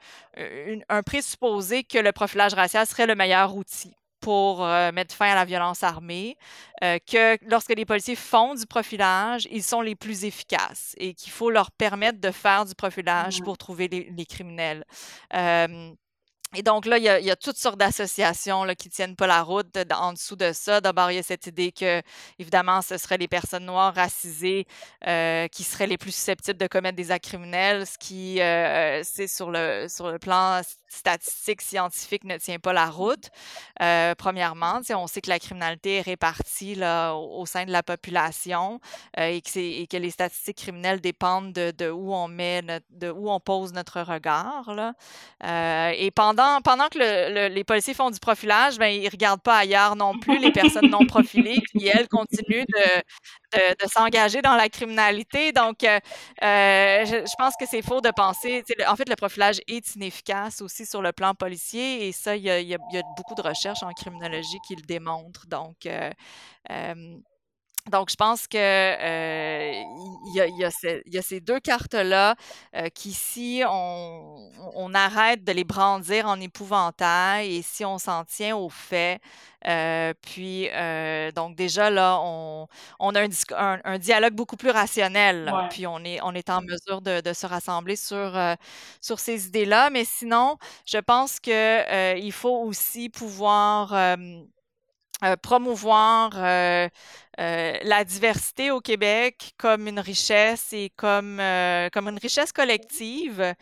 un 0.88 1.02
présupposé 1.02 1.84
que 1.84 1.98
le 1.98 2.12
profilage 2.12 2.54
racial 2.54 2.86
serait 2.86 3.06
le 3.06 3.14
meilleur 3.14 3.54
outil 3.56 3.94
pour 4.26 4.64
euh, 4.64 4.90
mettre 4.90 5.14
fin 5.14 5.30
à 5.30 5.36
la 5.36 5.44
violence 5.44 5.84
armée, 5.84 6.36
euh, 6.82 6.98
que 7.06 7.38
lorsque 7.48 7.72
les 7.72 7.84
policiers 7.84 8.16
font 8.16 8.56
du 8.56 8.66
profilage, 8.66 9.46
ils 9.52 9.62
sont 9.62 9.82
les 9.82 9.94
plus 9.94 10.24
efficaces 10.24 10.96
et 10.98 11.14
qu'il 11.14 11.30
faut 11.30 11.48
leur 11.48 11.70
permettre 11.70 12.20
de 12.20 12.32
faire 12.32 12.64
du 12.64 12.74
profilage 12.74 13.40
mmh. 13.40 13.44
pour 13.44 13.56
trouver 13.56 13.86
les, 13.86 14.26
criminels. 14.26 14.84
Et 16.56 16.62
donc 16.62 16.86
là, 16.86 16.96
il 16.96 17.04
y 17.04 17.30
a, 17.30 17.36
toutes 17.36 17.58
sortes 17.58 17.78
d'associations 17.78 18.66
qui 18.78 18.88
tiennent 18.88 19.14
pas 19.14 19.26
la 19.26 19.42
route 19.42 19.66
en 19.92 20.14
dessous 20.14 20.36
de 20.36 20.52
ça. 20.52 20.80
D'abord, 20.80 21.10
il 21.10 21.16
y 21.16 21.18
a 21.18 21.22
cette 21.22 21.46
idée 21.46 21.70
que, 21.70 22.00
évidemment, 22.38 22.80
ce 22.80 22.96
seraient 22.96 23.18
les 23.18 23.28
personnes 23.28 23.66
noires 23.66 23.94
racisées 23.94 24.66
euh, 25.06 25.48
qui 25.48 25.64
seraient 25.64 25.86
les 25.86 25.98
plus 25.98 26.12
susceptibles 26.12 26.58
de 26.58 26.66
commettre 26.66 26.96
des 26.96 27.10
actes 27.10 27.26
criminels, 27.26 27.86
ce 27.86 27.98
qui, 27.98 28.40
euh, 28.40 29.02
c'est 29.04 29.28
sur 29.28 29.50
le, 29.50 29.86
sur 29.88 30.10
le 30.10 30.18
plan 30.18 30.62
statistique, 30.88 31.62
scientifique, 31.62 32.24
ne 32.24 32.38
tient 32.38 32.58
pas 32.58 32.72
la 32.72 32.86
route. 32.86 33.30
Euh, 33.82 34.14
premièrement, 34.16 34.80
on 34.90 35.06
sait 35.06 35.20
que 35.20 35.28
la 35.28 35.38
criminalité 35.38 35.96
est 35.96 36.02
répartie 36.02 36.78
au, 37.12 37.44
sein 37.46 37.64
de 37.64 37.72
la 37.72 37.82
population 37.82 38.80
euh, 39.18 39.28
et, 39.28 39.86
que 39.86 39.96
les 39.96 40.10
statistiques 40.10 40.58
criminelles 40.58 41.00
dépendent 41.00 41.52
de, 41.52 41.90
où 41.90 42.14
on 42.14 42.28
met, 42.28 42.62
de 42.90 43.10
où 43.10 43.30
on 43.30 43.40
pose 43.40 43.72
notre 43.72 44.00
regard. 44.00 44.70
Euh, 45.44 45.92
et 45.96 46.10
pendant, 46.10 46.45
pendant 46.64 46.88
que 46.88 46.98
le- 46.98 47.34
le- 47.34 47.54
les 47.54 47.64
policiers 47.64 47.94
font 47.94 48.10
du 48.10 48.20
profilage, 48.20 48.78
ben, 48.78 48.88
ils 48.88 49.08
regardent 49.08 49.42
pas 49.42 49.58
ailleurs 49.58 49.96
non 49.96 50.18
plus 50.18 50.38
les 50.38 50.52
personnes 50.52 50.90
non 50.90 51.06
profilées 51.06 51.60
qui, 51.72 51.86
elles, 51.86 52.08
continuent 52.08 52.64
de, 52.66 53.88
s'engager 53.88 54.42
dans 54.42 54.54
la 54.54 54.68
criminalité. 54.68 55.52
Donc, 55.52 55.82
euh, 55.84 55.98
euh, 56.42 57.04
je, 57.06 57.36
pense 57.38 57.54
que 57.58 57.66
c'est 57.66 57.82
faux 57.82 58.00
de 58.00 58.10
penser. 58.10 58.62
En 58.86 58.96
fait, 58.96 59.08
le 59.08 59.16
profilage 59.16 59.60
est 59.68 59.94
inefficace 59.94 60.60
aussi 60.60 60.84
sur 60.84 61.00
le 61.00 61.12
plan 61.12 61.34
policier 61.34 62.08
et 62.08 62.12
ça, 62.12 62.36
il 62.36 62.44
y 62.44 62.74
a, 62.74 62.78
beaucoup 63.16 63.34
de 63.34 63.42
recherches 63.42 63.82
en 63.82 63.92
criminologie 63.92 64.58
qui 64.66 64.76
le 64.76 64.82
démontrent. 64.82 65.46
Donc, 65.46 65.86
euh, 65.86 66.10
donc, 67.90 68.10
je 68.10 68.16
pense 68.16 68.46
que 68.48 68.56
euh, 68.58 69.72
il 70.28 70.34
y, 70.34 70.40
a, 70.40 70.46
il 70.46 70.56
y 70.58 70.64
a 70.64 70.70
ce- 70.70 71.02
il 71.06 71.14
y 71.14 71.18
a 71.18 71.22
ces 71.22 71.40
deux 71.40 71.60
cartes-là 71.60 72.34
euh, 72.74 72.88
qui, 72.88 73.12
si 73.12 73.62
on, 73.68 74.50
on 74.74 74.94
arrête 74.94 75.44
de 75.44 75.52
les 75.52 75.64
brandir 75.64 76.26
en 76.26 76.40
épouvantail 76.40 77.56
et 77.56 77.62
si 77.62 77.84
on 77.84 77.98
s'en 77.98 78.24
tient 78.24 78.56
aux 78.56 78.68
faits, 78.70 79.20
euh, 79.66 80.12
puis 80.22 80.68
euh, 80.72 81.30
donc 81.32 81.54
déjà 81.56 81.90
là, 81.90 82.18
on, 82.22 82.66
on 82.98 83.14
a 83.14 83.22
un, 83.22 83.28
un- 83.56 83.80
un 83.84 83.98
dialogue 83.98 84.34
beaucoup 84.34 84.56
plus 84.56 84.70
rationnel, 84.70 85.54
Ouais. 85.54 85.68
puis 85.68 85.86
on 85.86 85.98
est, 86.04 86.20
on 86.22 86.32
est 86.34 86.50
en 86.50 86.62
mesure 86.62 87.00
de, 87.02 87.20
de 87.20 87.32
se 87.32 87.46
rassembler 87.46 87.96
sur, 87.96 88.16
euh, 88.16 88.54
sur 89.00 89.18
ces 89.20 89.46
idées-là. 89.46 89.90
Mais 89.90 90.04
sinon, 90.04 90.56
je 90.86 90.98
pense 90.98 91.40
que 91.40 91.50
euh, 91.52 92.16
il 92.18 92.32
faut 92.32 92.62
aussi 92.64 93.08
pouvoir 93.10 93.92
euh, 95.24 95.36
promouvoir 95.42 96.32
euh, 96.36 96.88
euh, 97.38 97.74
la 97.82 98.04
diversité 98.04 98.70
au 98.70 98.80
Québec 98.80 99.52
comme 99.58 99.88
une 99.88 100.00
richesse 100.00 100.72
et 100.72 100.90
comme, 100.96 101.38
euh, 101.40 101.88
comme 101.92 102.08
une 102.08 102.18
richesse 102.18 102.52
collective 102.52 103.54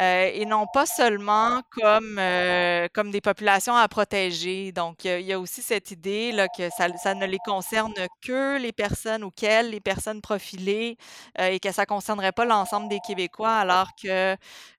euh, 0.00 0.30
et 0.32 0.46
non 0.46 0.66
pas 0.72 0.86
seulement 0.86 1.60
comme, 1.70 2.18
euh, 2.18 2.88
comme 2.94 3.10
des 3.10 3.20
populations 3.20 3.76
à 3.76 3.86
protéger. 3.88 4.72
Donc, 4.72 5.04
il 5.04 5.20
y 5.20 5.32
a, 5.32 5.38
aussi 5.38 5.60
cette 5.60 5.90
idée 5.90 6.32
là, 6.32 6.48
que 6.48 6.70
ça, 6.70 6.88
ça 6.96 7.14
ne 7.14 7.26
les 7.26 7.38
concerne 7.44 7.92
que 8.22 8.58
les 8.58 8.72
personnes 8.72 9.22
auxquelles 9.22 9.70
les 9.70 9.80
personnes 9.80 10.22
profilées 10.22 10.96
euh, 11.38 11.48
et 11.48 11.60
que 11.60 11.72
ça 11.72 11.82
ne 11.82 11.86
concernerait 11.86 12.32
pas 12.32 12.44
l'ensemble 12.44 12.88
des 12.88 13.00
Québécois, 13.00 13.54
alors 13.54 13.90
que 14.02 14.36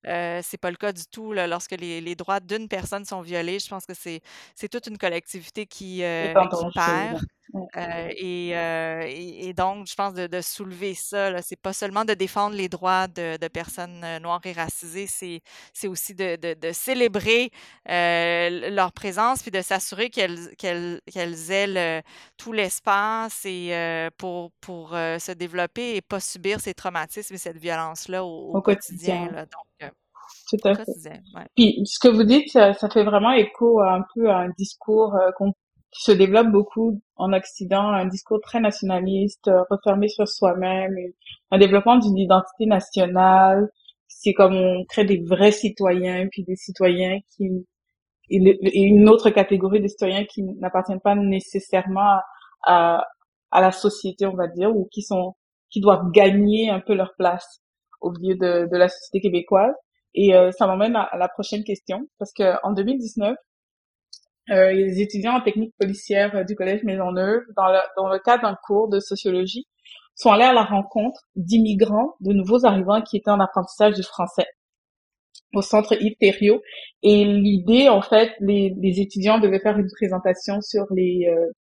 euh, 0.08 0.42
c'est 0.44 0.58
pas 0.58 0.72
le 0.72 0.78
cas 0.78 0.92
du 0.92 1.06
tout 1.06 1.32
là, 1.32 1.46
lorsque 1.46 1.72
les, 1.72 2.02
les 2.02 2.16
droits 2.16 2.40
d'une 2.40 2.68
personne 2.68 3.06
sont 3.06 3.22
violés. 3.22 3.60
Je 3.60 3.68
pense 3.68 3.86
que 3.86 3.94
c'est 3.94 4.22
c'est 4.56 4.70
toute 4.70 4.88
une 4.88 4.98
collectivité 4.98 5.66
qui, 5.66 6.04
euh, 6.04 6.34
qui 6.34 6.66
perd. 6.74 7.22
Ouais. 7.52 7.68
Euh, 7.78 8.10
et, 8.18 8.58
euh, 8.58 9.02
et, 9.06 9.50
et 9.50 9.54
donc, 9.54 9.86
je 9.88 9.96
pense 9.96 10.14
de, 10.14 10.28
de 10.28 10.42
soulever 10.42 10.94
ça, 10.96 11.42
c'est 11.42 11.60
pas 11.60 11.74
seulement 11.74 12.06
de 12.06 12.14
défendre 12.14 12.56
les 12.56 12.70
droits 12.70 13.08
de, 13.08 13.38
de 13.38 13.48
personnes 13.48 14.02
euh, 14.04 14.20
noires 14.20 14.42
et 14.46 14.54
racisées, 14.54 15.08
c'est, 15.08 15.42
aussi 15.88 16.16
de, 16.16 16.38
célébrer 16.72 17.52
euh, 17.90 18.70
leur 18.72 18.92
présence 18.94 19.42
puis 19.42 19.52
de 19.52 19.62
s'assurer 19.62 20.10
qu'elles, 20.10 20.50
aient 21.50 21.68
le- 21.68 22.02
tout 22.38 22.54
l'espace 22.54 23.46
et 23.46 24.10
pour, 24.18 24.52
pour 24.62 24.90
se 24.92 25.32
développer 25.32 25.96
et 25.96 26.02
pas 26.02 26.20
subir 26.20 26.60
ces 26.62 26.74
traumatismes 26.74 27.36
et 27.36 27.38
cette 27.38 27.58
violence-là 27.58 28.24
au, 28.24 28.54
au 28.54 28.58
Au 28.58 28.62
quotidien. 28.62 29.28
quotidien. 29.28 29.32
là. 29.32 29.46
donc, 29.46 29.92
Tout 30.50 30.58
à 30.68 30.76
fait. 30.76 30.84
ouais. 31.36 31.46
Puis, 31.56 31.82
ce 31.86 32.00
que 32.00 32.08
vous 32.08 32.24
dites, 32.24 32.50
ça, 32.52 32.74
ça 32.74 32.90
fait 32.90 33.04
vraiment 33.04 33.32
écho 33.34 33.80
à 33.82 33.94
un 33.96 34.04
peu 34.14 34.30
à 34.30 34.38
un 34.40 34.50
discours 34.58 35.16
euh, 35.16 35.32
qu'on- 35.38 35.54
qui 35.94 36.04
se 36.04 36.12
développe 36.12 36.48
beaucoup 36.48 37.02
en 37.16 37.34
Occident, 37.34 37.90
un 37.90 38.06
discours 38.08 38.42
très 38.42 38.60
nationaliste, 38.60 39.48
euh, 39.48 39.64
refermé 39.70 40.08
sur 40.08 40.28
soi-même, 40.28 40.96
un 41.52 41.58
développement 41.58 41.98
d'une 41.98 42.18
identité 42.18 42.66
nationale. 42.66 43.70
C'est 44.08 44.34
comme 44.34 44.56
on 44.56 44.86
crée 44.86 45.06
des 45.06 45.22
vrais 45.24 45.52
citoyens, 45.52 46.28
puis 46.32 46.44
des 46.44 46.56
citoyens 46.56 47.20
qui 47.36 47.66
et 48.30 48.82
une 48.82 49.10
autre 49.10 49.30
catégorie 49.30 49.82
de 49.82 49.88
citoyens 49.88 50.26
qui 50.26 50.44
n'appartiennent 50.44 51.02
pas 51.02 51.16
nécessairement 51.16 52.20
à, 52.64 53.06
à 53.52 53.62
la 53.62 53.72
société, 53.72 54.26
on 54.26 54.34
va 54.36 54.48
dire, 54.48 54.76
ou 54.76 54.88
qui 54.92 55.02
sont 55.04 55.36
qui 55.70 55.82
doivent 55.82 56.12
gagner 56.12 56.70
un 56.70 56.80
peu 56.80 56.94
leur 56.94 57.14
place 57.18 57.62
au 58.02 58.12
milieu 58.12 58.36
de, 58.36 58.70
de 58.72 58.78
la 58.78 58.90
société 58.90 59.22
québécoise. 59.22 59.74
Et 60.16 60.36
euh, 60.36 60.52
ça 60.52 60.68
m'emmène 60.68 60.96
à, 60.96 61.02
à 61.04 61.18
la 61.18 61.28
prochaine 61.28 61.64
question, 61.64 62.08
parce 62.20 62.32
que 62.34 62.54
en 62.64 62.74
2019, 62.74 63.36
euh, 64.50 64.72
les 64.72 65.02
étudiants 65.02 65.34
en 65.34 65.42
technique 65.42 65.74
policière 65.80 66.36
euh, 66.36 66.44
du 66.44 66.56
Collège 66.56 66.84
Maisonneuve, 66.84 67.44
dans 67.56 67.68
le, 67.68 67.80
dans 67.98 68.10
le 68.10 68.20
cadre 68.20 68.44
d'un 68.44 68.58
cours 68.66 68.90
de 68.90 69.00
sociologie, 69.00 69.68
sont 70.16 70.32
allés 70.32 70.44
à 70.44 70.54
la 70.54 70.64
rencontre 70.64 71.22
d'immigrants, 71.36 72.16
de 72.20 72.34
nouveaux 72.34 72.66
arrivants 72.66 73.02
qui 73.02 73.18
étaient 73.18 73.32
en 73.32 73.40
apprentissage 73.40 73.96
du 73.96 74.04
français 74.04 74.46
au 75.54 75.62
centre 75.62 75.96
Yves. 76.02 76.60
Et 77.04 77.26
l'idée, 77.26 77.90
en 77.90 78.02
fait, 78.02 78.32
les, 78.40 78.74
les 78.78 79.00
étudiants 79.00 79.40
devaient 79.40 79.60
faire 79.60 79.78
une 79.78 79.90
présentation 79.90 80.62
sur 80.62 80.86
les 80.92 81.28
euh, 81.30 81.52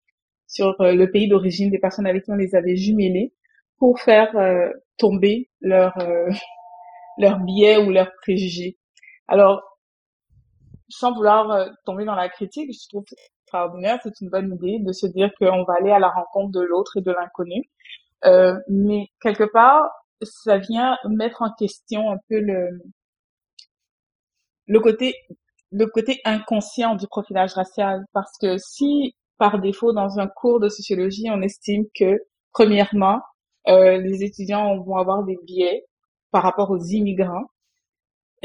sur 0.48 0.80
euh, 0.82 0.93
le 0.93 1.10
pays 1.12 1.28
d'origine 1.28 1.72
des 1.72 1.80
personnes 1.80 2.08
avec 2.08 2.24
qui 2.24 2.32
on 2.32 2.36
les 2.36 2.56
avait 2.56 2.76
jumelés 2.76 3.34
pour 3.80 4.00
faire 4.00 4.36
euh, 4.38 4.69
tomber 4.98 5.50
leur 5.62 5.98
euh, 6.00 6.30
leurs 7.17 7.39
biais 7.39 7.78
ou 7.78 7.91
leurs 7.91 8.12
préjugés. 8.22 8.78
Alors, 9.28 9.62
sans 10.93 11.13
vouloir 11.13 11.51
euh, 11.51 11.69
tomber 11.86 12.06
dans 12.06 12.15
la 12.15 12.29
critique, 12.29 12.71
je 12.71 12.88
trouve 12.89 13.06
extraordinaire, 13.41 13.99
c'est 14.03 14.21
une 14.21 14.29
bonne 14.29 14.53
idée 14.53 14.79
de 14.79 14.91
se 14.91 15.08
dire 15.08 15.32
qu'on 15.39 15.63
va 15.63 15.73
aller 15.79 15.91
à 15.91 15.99
la 15.99 16.10
rencontre 16.10 16.51
de 16.51 16.62
l'autre 16.62 16.97
et 16.97 17.01
de 17.01 17.12
l'inconnu. 17.12 17.63
Euh, 18.25 18.56
mais 18.69 19.08
quelque 19.21 19.43
part, 19.43 19.89
ça 20.21 20.58
vient 20.58 20.97
mettre 21.10 21.41
en 21.41 21.51
question 21.53 22.12
un 22.12 22.17
peu 22.29 22.39
le 22.39 22.69
le 24.67 24.79
côté 24.79 25.15
le 25.71 25.88
côté 25.88 26.21
inconscient 26.23 26.95
du 26.95 27.08
profilage 27.08 27.53
racial 27.53 28.06
parce 28.13 28.38
que 28.39 28.58
si 28.58 29.15
par 29.38 29.60
défaut 29.60 29.91
dans 29.91 30.19
un 30.19 30.27
cours 30.27 30.62
de 30.62 30.69
sociologie 30.69 31.29
on 31.29 31.41
estime 31.41 31.84
que 31.93 32.17
premièrement 32.53 33.19
euh, 33.67 33.97
les 33.97 34.23
étudiants 34.23 34.79
vont 34.84 34.95
avoir 34.95 35.25
des 35.25 35.38
biais 35.43 35.84
par 36.32 36.43
rapport 36.43 36.71
aux 36.71 36.79
immigrants 36.79 37.47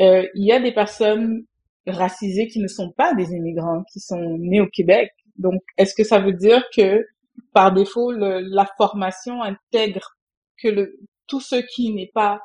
euh, 0.01 0.27
il 0.35 0.45
y 0.45 0.53
a 0.53 0.59
des 0.61 0.73
personnes 0.73 1.45
racisées 1.91 2.49
qui 2.49 2.61
ne 2.61 2.69
sont 2.69 2.93
pas 2.93 3.15
des 3.15 3.33
immigrants 3.33 3.85
qui 3.93 4.01
sont 4.01 4.37
nés 4.39 4.61
au 4.61 4.69
Québec 4.69 5.11
donc 5.37 5.63
est-ce 5.79 5.95
que 5.95 6.05
ça 6.05 6.19
veut 6.21 6.33
dire 6.33 6.63
que 6.77 7.07
par 7.55 7.73
défaut 7.73 8.13
le- 8.13 8.41
la 8.41 8.67
formation 8.77 9.43
intègre 9.43 10.17
que 10.63 10.69
le 10.69 10.99
tout 11.29 11.41
ce 11.41 11.57
qui 11.57 11.93
n'est 11.95 12.11
pas 12.15 12.41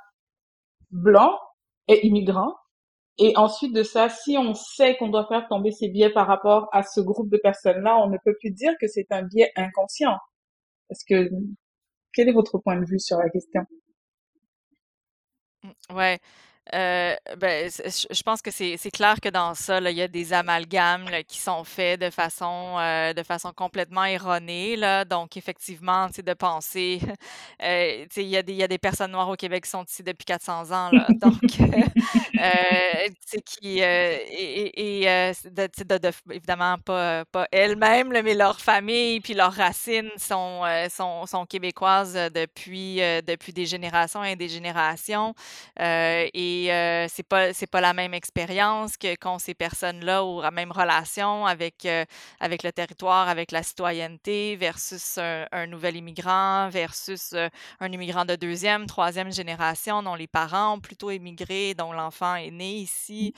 blanc 0.92 1.38
est 1.88 2.06
immigrant? 2.06 2.56
Et 3.20 3.34
ensuite 3.38 3.74
de 3.74 3.84
ça, 3.84 4.10
si 4.10 4.38
on 4.38 4.54
sait 4.56 4.98
qu'on 4.98 5.10
doit 5.10 5.28
faire 5.28 5.48
tomber 5.50 5.72
ces 5.72 5.90
biais 5.90 6.12
par 6.12 6.28
rapport 6.28 6.70
à 6.74 6.84
ce 6.84 7.02
groupe 7.02 7.30
de 7.32 7.38
personnes-là, 7.38 7.98
on 8.00 8.10
ne 8.10 8.18
peut 8.26 8.36
plus 8.40 8.52
dire 8.52 8.74
que 8.82 8.88
c'est 8.88 9.08
un 9.12 9.24
biais 9.24 9.52
inconscient. 9.56 10.18
Parce 10.90 11.04
que, 11.06 11.30
quel 12.14 12.30
est 12.30 12.34
votre 12.34 12.60
point 12.60 12.80
de 12.80 12.86
vue 12.86 13.00
sur 13.00 13.18
la 13.18 13.30
question? 13.30 13.62
Ouais. 15.90 16.20
Euh, 16.74 17.14
ben, 17.38 17.70
je 17.70 18.22
pense 18.24 18.42
que 18.42 18.50
c'est 18.50 18.78
clair 18.92 19.20
que 19.22 19.28
dans 19.28 19.54
ça, 19.54 19.82
là, 19.82 19.92
il 19.92 19.98
y 19.98 20.02
a 20.02 20.08
des 20.08 20.32
amalgames 20.32 21.10
là, 21.10 21.22
qui 21.22 21.38
sont 21.40 21.64
faits 21.66 22.00
de 22.00 22.10
façon 22.10 22.78
euh, 22.80 23.14
de 23.14 23.22
façon 23.22 23.52
complètement 23.52 24.06
erronée. 24.06 24.78
Là. 24.78 25.04
Donc, 25.04 25.36
effectivement, 25.36 26.08
de 26.08 26.34
penser, 26.34 27.02
euh, 27.64 28.06
il 28.16 28.24
y 28.24 28.38
a 28.38 28.42
des, 28.44 28.54
il 28.54 28.58
y 28.60 28.64
a 28.64 28.68
des 28.68 28.78
personnes 28.78 29.12
noires 29.12 29.28
au 29.30 29.36
Québec 29.36 29.66
qui 29.66 29.70
sont 29.72 29.84
ici 29.84 30.04
depuis 30.04 30.24
400 30.26 30.72
ans. 30.72 30.90
Là. 30.92 31.08
Donc, 31.22 31.34
euh, 32.40 33.10
qui 33.46 33.80
et, 33.80 35.02
et- 35.04 35.34
de, 35.46 35.68
de- 35.84 35.98
de- 35.98 36.34
évidemment 36.34 36.78
pas 36.78 37.26
pas 37.26 37.48
elles-mêmes, 37.52 38.10
mais 38.24 38.34
leurs 38.36 38.60
familles 38.62 39.20
puis 39.22 39.34
leurs 39.34 39.54
racines 39.54 40.10
sont 40.18 40.62
sont, 40.90 41.26
sont 41.26 41.46
québécoises 41.46 42.14
depuis 42.34 42.98
depuis 43.28 43.54
des 43.54 43.66
générations 43.66 44.24
et 44.24 44.36
des 44.36 44.50
générations. 44.50 45.34
Et 45.80 46.53
et 46.54 46.72
euh, 46.72 47.08
c'est 47.10 47.24
pas 47.24 47.54
c'est 47.54 47.68
pas 47.68 47.82
la 47.82 47.94
même 47.94 48.14
expérience 48.14 48.98
que 48.98 49.16
qu'ont 49.16 49.40
ces 49.40 49.54
personnes-là 49.54 50.24
ou 50.24 50.42
la 50.42 50.52
même 50.52 50.72
relation 50.72 51.46
avec 51.46 51.86
euh, 51.86 52.06
avec 52.40 52.64
le 52.64 52.72
territoire, 52.72 53.28
avec 53.30 53.52
la 53.52 53.64
citoyenneté 53.64 54.56
versus 54.56 55.18
un, 55.18 55.68
nouvel 55.68 55.96
immigrant 55.96 56.70
versus 56.70 57.34
un 57.80 57.92
immigrant 57.92 58.26
de 58.26 58.36
deuxième, 58.36 58.86
troisième 58.86 59.32
génération 59.32 60.04
dont 60.04 60.16
les 60.16 60.28
parents 60.28 60.76
ont 60.76 60.80
plutôt 60.80 61.10
émigré, 61.12 61.74
dont 61.74 61.94
l'enfant 61.94 62.36
est 62.36 62.52
né 62.52 62.74
ici. 62.76 63.34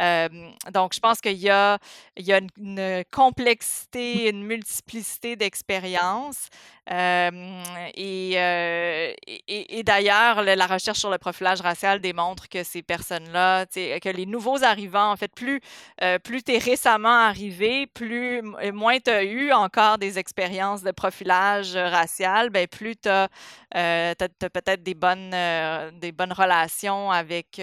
donc 0.00 0.94
je 0.94 1.00
pense 1.00 1.20
qu'il 1.20 1.38
y 1.38 1.50
a 1.50 1.78
il 2.16 2.26
y 2.26 2.32
a 2.32 2.40
une, 2.58 3.04
complexité, 3.10 4.28
une 4.28 4.44
multiplicité 4.44 5.36
d'expériences. 5.36 6.48
et, 6.90 8.32
et, 8.34 9.78
et 9.78 9.82
d'ailleurs, 9.82 10.42
la 10.42 10.66
recherche 10.66 10.98
sur 10.98 11.10
le 11.10 11.18
profilage 11.18 11.60
racial 11.60 12.00
démontre 12.00 12.48
que 12.48 12.57
ces 12.64 12.82
personnes-là, 12.82 13.66
que 13.66 14.08
les 14.08 14.26
nouveaux 14.26 14.62
arrivants, 14.64 15.10
en 15.10 15.16
fait, 15.16 15.32
plus, 15.34 15.60
euh, 16.02 16.18
plus 16.18 16.42
tu 16.42 16.52
es 16.52 16.58
récemment 16.58 17.08
arrivé, 17.08 17.86
plus 17.86 18.42
moins 18.72 18.98
tu 18.98 19.10
as 19.10 19.24
eu 19.24 19.52
encore 19.52 19.98
des 19.98 20.18
expériences 20.18 20.82
de 20.82 20.90
profilage 20.90 21.76
racial, 21.76 22.50
ben, 22.50 22.66
plus 22.66 22.96
tu 22.96 23.08
as, 23.08 23.28
euh, 23.76 24.14
peut-être 24.14 24.82
des 24.82 24.94
bonnes, 24.94 25.32
euh, 25.34 25.90
des 25.92 26.12
bonnes 26.12 26.32
relations 26.32 27.10
avec, 27.10 27.60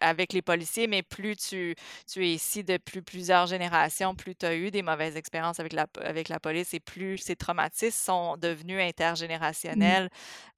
avec 0.00 0.32
les 0.32 0.42
policiers, 0.42 0.86
mais 0.86 1.02
plus 1.02 1.36
tu, 1.36 1.74
tu 2.10 2.24
es 2.24 2.32
ici 2.32 2.64
depuis 2.64 3.02
plusieurs 3.02 3.46
générations, 3.46 4.14
plus 4.14 4.34
tu 4.34 4.46
as 4.46 4.54
eu 4.54 4.70
des 4.70 4.82
mauvaises 4.82 5.16
expériences 5.16 5.60
avec 5.60 5.72
la, 5.72 5.86
avec 6.02 6.28
la 6.28 6.40
police 6.40 6.74
et 6.74 6.80
plus 6.80 7.18
ces 7.18 7.36
traumatismes 7.36 7.90
sont 7.96 8.36
devenus 8.36 8.78
mmh. 8.78 8.88
intergénérationnels 8.88 10.10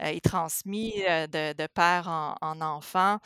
et 0.04 0.20
transmis 0.20 0.94
de, 1.06 1.52
de 1.52 1.66
père 1.66 2.08
en, 2.08 2.34
en 2.40 2.60
enfant, 2.60 3.18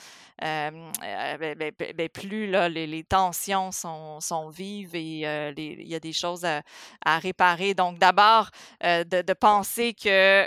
ben, 0.52 1.54
ben, 1.58 1.72
ben, 1.96 2.08
plus 2.08 2.50
là, 2.50 2.68
les, 2.68 3.04
tensions 3.04 3.72
sont, 3.72 4.20
sont, 4.20 4.48
vives 4.48 4.94
et 4.94 5.22
il 5.56 5.88
y 5.88 5.94
a 5.94 6.00
des 6.00 6.12
choses 6.12 6.44
à, 6.44 7.18
réparer. 7.18 7.74
Donc, 7.74 7.98
d'abord, 7.98 8.50
de, 8.82 9.32
penser 9.32 9.94
que, 9.94 10.46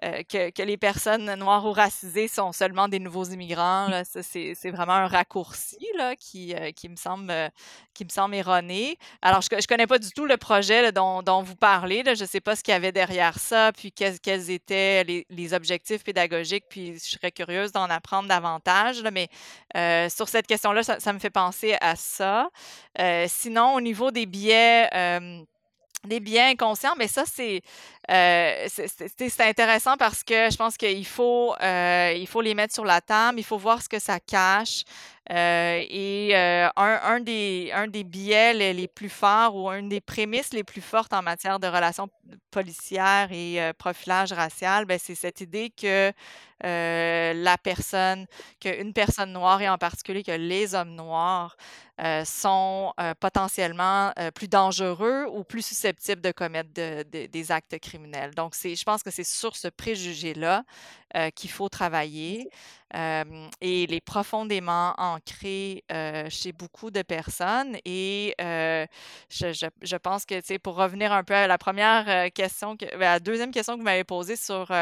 que, 0.00 0.62
les 0.62 0.76
personnes 0.76 1.34
noires 1.34 1.64
ou 1.64 1.72
racisées 1.72 2.28
sont 2.28 2.52
seulement 2.52 2.88
des 2.88 2.98
nouveaux 2.98 3.24
immigrants, 3.24 4.02
c'est 4.04 4.70
vraiment 4.70 4.94
un 4.94 5.06
raccourci 5.06 5.86
là, 5.96 6.16
qui, 6.16 6.54
qui, 6.74 6.88
me 6.88 6.96
semble, 6.96 7.32
qui 7.94 8.04
me 8.04 8.10
semble 8.10 8.34
erroné. 8.34 8.98
Alors, 9.22 9.40
je 9.42 9.54
ne 9.54 9.66
connais 9.66 9.86
pas 9.86 9.98
du 9.98 10.10
tout 10.10 10.26
le 10.26 10.36
projet 10.36 10.92
dont, 10.92 11.42
vous 11.42 11.56
parlez. 11.56 12.02
Je 12.04 12.22
ne 12.22 12.28
sais 12.28 12.40
pas 12.40 12.56
ce 12.56 12.62
qu'il 12.62 12.72
y 12.72 12.76
avait 12.76 12.92
derrière 12.92 13.38
ça, 13.38 13.72
puis 13.72 13.92
quels, 13.92 14.50
étaient 14.50 15.04
les 15.04 15.54
objectifs 15.54 16.04
pédagogiques, 16.04 16.64
puis 16.68 16.94
je 16.94 17.10
serais 17.10 17.32
curieuse 17.32 17.72
d'en 17.72 17.84
apprendre 17.84 18.28
davantage, 18.28 18.93
mais 19.02 19.28
euh, 19.76 20.08
sur 20.08 20.28
cette 20.28 20.46
question-là, 20.46 20.82
ça, 20.82 21.12
me 21.12 21.18
fait 21.18 21.30
penser 21.30 21.76
à 21.80 21.96
ça. 21.96 22.48
Euh, 22.98 23.26
sinon, 23.28 23.74
au 23.74 23.80
niveau 23.80 24.10
des 24.10 24.26
biais, 24.26 24.88
euh, 24.94 25.42
des 26.04 26.20
biais 26.20 26.50
inconscients, 26.52 26.94
mais 26.96 27.08
ça, 27.08 27.24
c'est 27.26 27.62
c'est 28.08 29.40
intéressant 29.40 29.96
parce 29.96 30.22
que 30.22 30.50
je 30.50 30.56
pense 30.56 30.76
qu'il 30.76 31.06
faut, 31.06 31.54
il 31.60 32.26
faut 32.28 32.40
les 32.40 32.54
mettre 32.54 32.74
sur 32.74 32.84
la 32.84 33.00
table, 33.00 33.38
il 33.38 33.44
faut 33.44 33.58
voir 33.58 33.82
ce 33.82 33.88
que 33.88 33.98
ça 33.98 34.20
cache. 34.20 34.84
et 35.30 36.32
un, 36.34 36.70
un, 36.76 37.20
des, 37.20 37.70
un 37.72 37.86
des 37.86 38.04
biais 38.04 38.52
les, 38.52 38.88
plus 38.88 39.08
forts 39.08 39.56
ou 39.56 39.70
une 39.70 39.88
des 39.88 40.00
prémices 40.00 40.52
les 40.52 40.64
plus 40.64 40.82
fortes 40.82 41.12
en 41.12 41.22
matière 41.22 41.58
de 41.58 41.66
relations 41.66 42.08
policières 42.50 43.28
et 43.32 43.72
profilage 43.78 44.32
racial, 44.32 44.84
ben, 44.84 44.98
c'est 45.02 45.14
cette 45.14 45.40
idée 45.40 45.70
que 45.70 46.12
la 46.62 47.58
personne, 47.58 48.26
qu'une 48.60 48.92
personne 48.92 49.32
noire 49.32 49.60
et 49.62 49.68
en 49.68 49.78
particulier 49.78 50.22
que 50.22 50.32
les 50.32 50.74
hommes 50.74 50.94
noirs 50.94 51.56
sont 52.24 52.92
potentiellement 53.20 54.12
plus 54.34 54.48
dangereux 54.48 55.26
ou 55.32 55.44
plus 55.44 55.64
susceptibles 55.64 56.20
de 56.20 56.32
commettre 56.32 56.70
des 56.74 57.52
actes 57.52 57.78
criminels. 57.78 57.93
Donc, 58.34 58.54
je 58.62 58.82
pense 58.84 59.02
que 59.02 59.10
c'est 59.10 59.24
sur 59.24 59.56
ce 59.56 59.68
préjugé-là 59.68 60.64
qu'il 61.34 61.50
faut 61.50 61.68
travailler 61.68 62.48
et 62.94 63.82
il 63.82 63.92
est 63.92 64.00
profondément 64.00 64.94
ancré 64.98 65.84
chez 66.28 66.52
beaucoup 66.52 66.90
de 66.90 67.02
personnes. 67.02 67.76
Et 67.84 68.34
je, 68.38 69.68
je, 69.82 69.96
pense 69.96 70.24
que, 70.24 70.36
tu 70.36 70.46
sais, 70.46 70.58
pour 70.58 70.76
revenir 70.76 71.12
un 71.12 71.24
peu 71.24 71.34
à 71.34 71.46
la 71.46 71.58
première 71.58 72.32
question, 72.32 72.76
que, 72.76 72.84
ben, 72.92 73.00
la 73.00 73.20
deuxième 73.20 73.50
question 73.50 73.74
que 73.74 73.78
vous 73.78 73.84
m'avez 73.84 74.04
posée 74.04 74.36
sur 74.36 74.72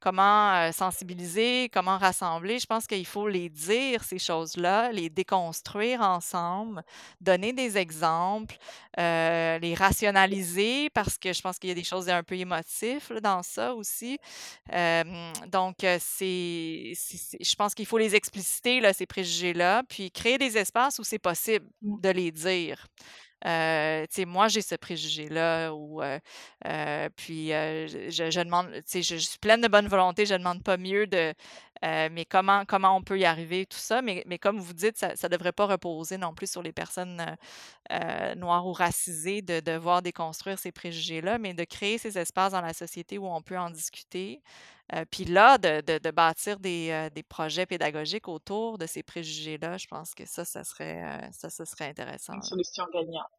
comment 0.00 0.72
sensibiliser, 0.72 1.70
comment 1.72 1.98
rassembler, 1.98 2.58
je 2.58 2.66
pense 2.66 2.86
qu'il 2.86 3.06
faut 3.06 3.28
les 3.28 3.48
dire, 3.48 4.02
ces 4.02 4.18
choses-là, 4.18 4.90
les 4.92 5.08
déconstruire 5.08 6.00
ensemble, 6.00 6.82
donner 7.20 7.52
des 7.52 7.78
exemples, 7.78 8.56
les 8.96 9.74
rationaliser 9.76 10.90
parce 10.90 11.18
que 11.18 11.32
je 11.32 11.40
pense 11.40 11.58
qu'il 11.58 11.68
y 11.68 11.72
a 11.72 11.76
des 11.76 11.84
choses 11.84 12.08
un 12.08 12.22
peu 12.22 12.36
émotives 12.36 13.12
dans 13.22 13.42
ça 13.42 13.74
aussi. 13.74 14.18
donc, 15.52 15.76
c'est 15.98 16.92
je 17.52 17.56
pense 17.56 17.74
qu'il 17.74 17.86
faut 17.86 17.98
les 17.98 18.14
expliciter, 18.14 18.80
là, 18.80 18.92
ces 18.92 19.06
préjugés-là, 19.06 19.82
puis 19.88 20.10
créer 20.10 20.38
des 20.38 20.56
espaces 20.58 20.98
où 20.98 21.04
c'est 21.04 21.18
possible 21.18 21.66
mmh. 21.82 22.00
de 22.00 22.08
les 22.08 22.32
dire. 22.32 22.86
Euh, 23.46 24.06
moi, 24.26 24.48
j'ai 24.48 24.62
ce 24.62 24.74
préjugé-là, 24.74 25.72
ou 25.72 26.02
euh, 26.02 26.18
euh, 26.66 27.08
puis 27.16 27.48
je, 27.48 28.08
je, 28.10 28.40
demande, 28.40 28.70
je, 28.92 29.00
je 29.00 29.16
suis 29.16 29.38
pleine 29.38 29.60
de 29.60 29.68
bonne 29.68 29.88
volonté, 29.88 30.26
je 30.26 30.34
ne 30.34 30.38
demande 30.38 30.62
pas 30.62 30.76
mieux 30.76 31.06
de, 31.06 31.34
mais 31.82 32.24
comment, 32.24 32.64
comment 32.64 32.96
on 32.96 33.02
peut 33.02 33.18
y 33.18 33.24
arriver, 33.24 33.66
tout 33.66 33.78
ça. 33.78 34.02
Mais, 34.02 34.22
mais 34.26 34.38
comme 34.38 34.58
vous 34.58 34.72
dites, 34.72 34.96
ça 34.98 35.08
ne 35.08 35.28
devrait 35.28 35.52
pas 35.52 35.66
reposer 35.66 36.18
non 36.18 36.32
plus 36.34 36.50
sur 36.50 36.62
les 36.62 36.72
personnes 36.72 37.36
noires 38.36 38.66
ou 38.66 38.72
racisées 38.72 39.42
de 39.42 39.60
devoir 39.60 40.02
déconstruire 40.02 40.58
ces 40.58 40.72
préjugés-là, 40.72 41.38
mais 41.38 41.54
de 41.54 41.64
créer 41.64 41.98
ces 41.98 42.18
espaces 42.18 42.52
dans 42.52 42.60
la 42.60 42.74
société 42.74 43.18
où 43.18 43.26
on 43.26 43.42
peut 43.42 43.58
en 43.58 43.70
discuter. 43.70 44.40
Euh, 44.94 45.04
puis 45.10 45.24
là, 45.24 45.58
de, 45.58 45.80
de, 45.80 46.10
bâtir 46.10 46.58
des, 46.58 46.90
euh, 46.90 47.08
des, 47.08 47.22
projets 47.22 47.64
pédagogiques 47.64 48.28
autour 48.28 48.76
de 48.76 48.86
ces 48.86 49.02
préjugés-là, 49.02 49.78
je 49.78 49.86
pense 49.86 50.14
que 50.14 50.26
ça, 50.26 50.44
ça 50.44 50.64
serait, 50.64 51.02
euh, 51.02 51.28
ça, 51.32 51.48
ça 51.48 51.64
serait 51.64 51.86
intéressant. 51.86 52.34
Une 52.34 52.42
solution 52.42 52.84
gagnante. 52.92 53.30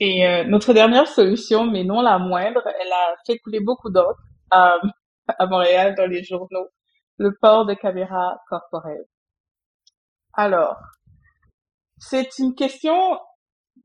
Et 0.00 0.44
notre 0.46 0.72
dernière 0.72 1.06
solution, 1.06 1.66
mais 1.66 1.84
non 1.84 2.02
la 2.02 2.18
moindre, 2.18 2.62
elle 2.66 2.92
a 2.92 3.14
fait 3.24 3.38
couler 3.38 3.60
beaucoup 3.60 3.90
d'eau 3.90 4.12
à 4.50 4.80
Montréal 5.46 5.94
dans 5.96 6.06
les 6.06 6.24
journaux, 6.24 6.68
le 7.18 7.30
port 7.40 7.64
de 7.64 7.74
caméras 7.74 8.38
corporelles. 8.48 9.04
Alors, 10.32 10.76
c'est 11.98 12.38
une 12.38 12.56
question 12.56 13.20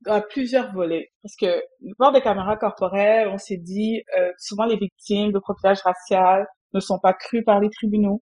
à 0.05 0.21
plusieurs 0.21 0.73
volets. 0.73 1.09
Parce 1.23 1.35
que 1.35 1.61
le 1.81 1.93
port 1.97 2.11
des 2.11 2.21
caméras 2.21 2.57
corporelles, 2.57 3.27
on 3.29 3.37
s'est 3.37 3.57
dit, 3.57 4.03
euh, 4.17 4.31
souvent 4.37 4.65
les 4.65 4.77
victimes 4.77 5.31
de 5.31 5.39
profilage 5.39 5.81
racial 5.81 6.47
ne 6.73 6.79
sont 6.79 6.99
pas 6.99 7.13
crues 7.13 7.43
par 7.43 7.59
les 7.59 7.69
tribunaux. 7.69 8.21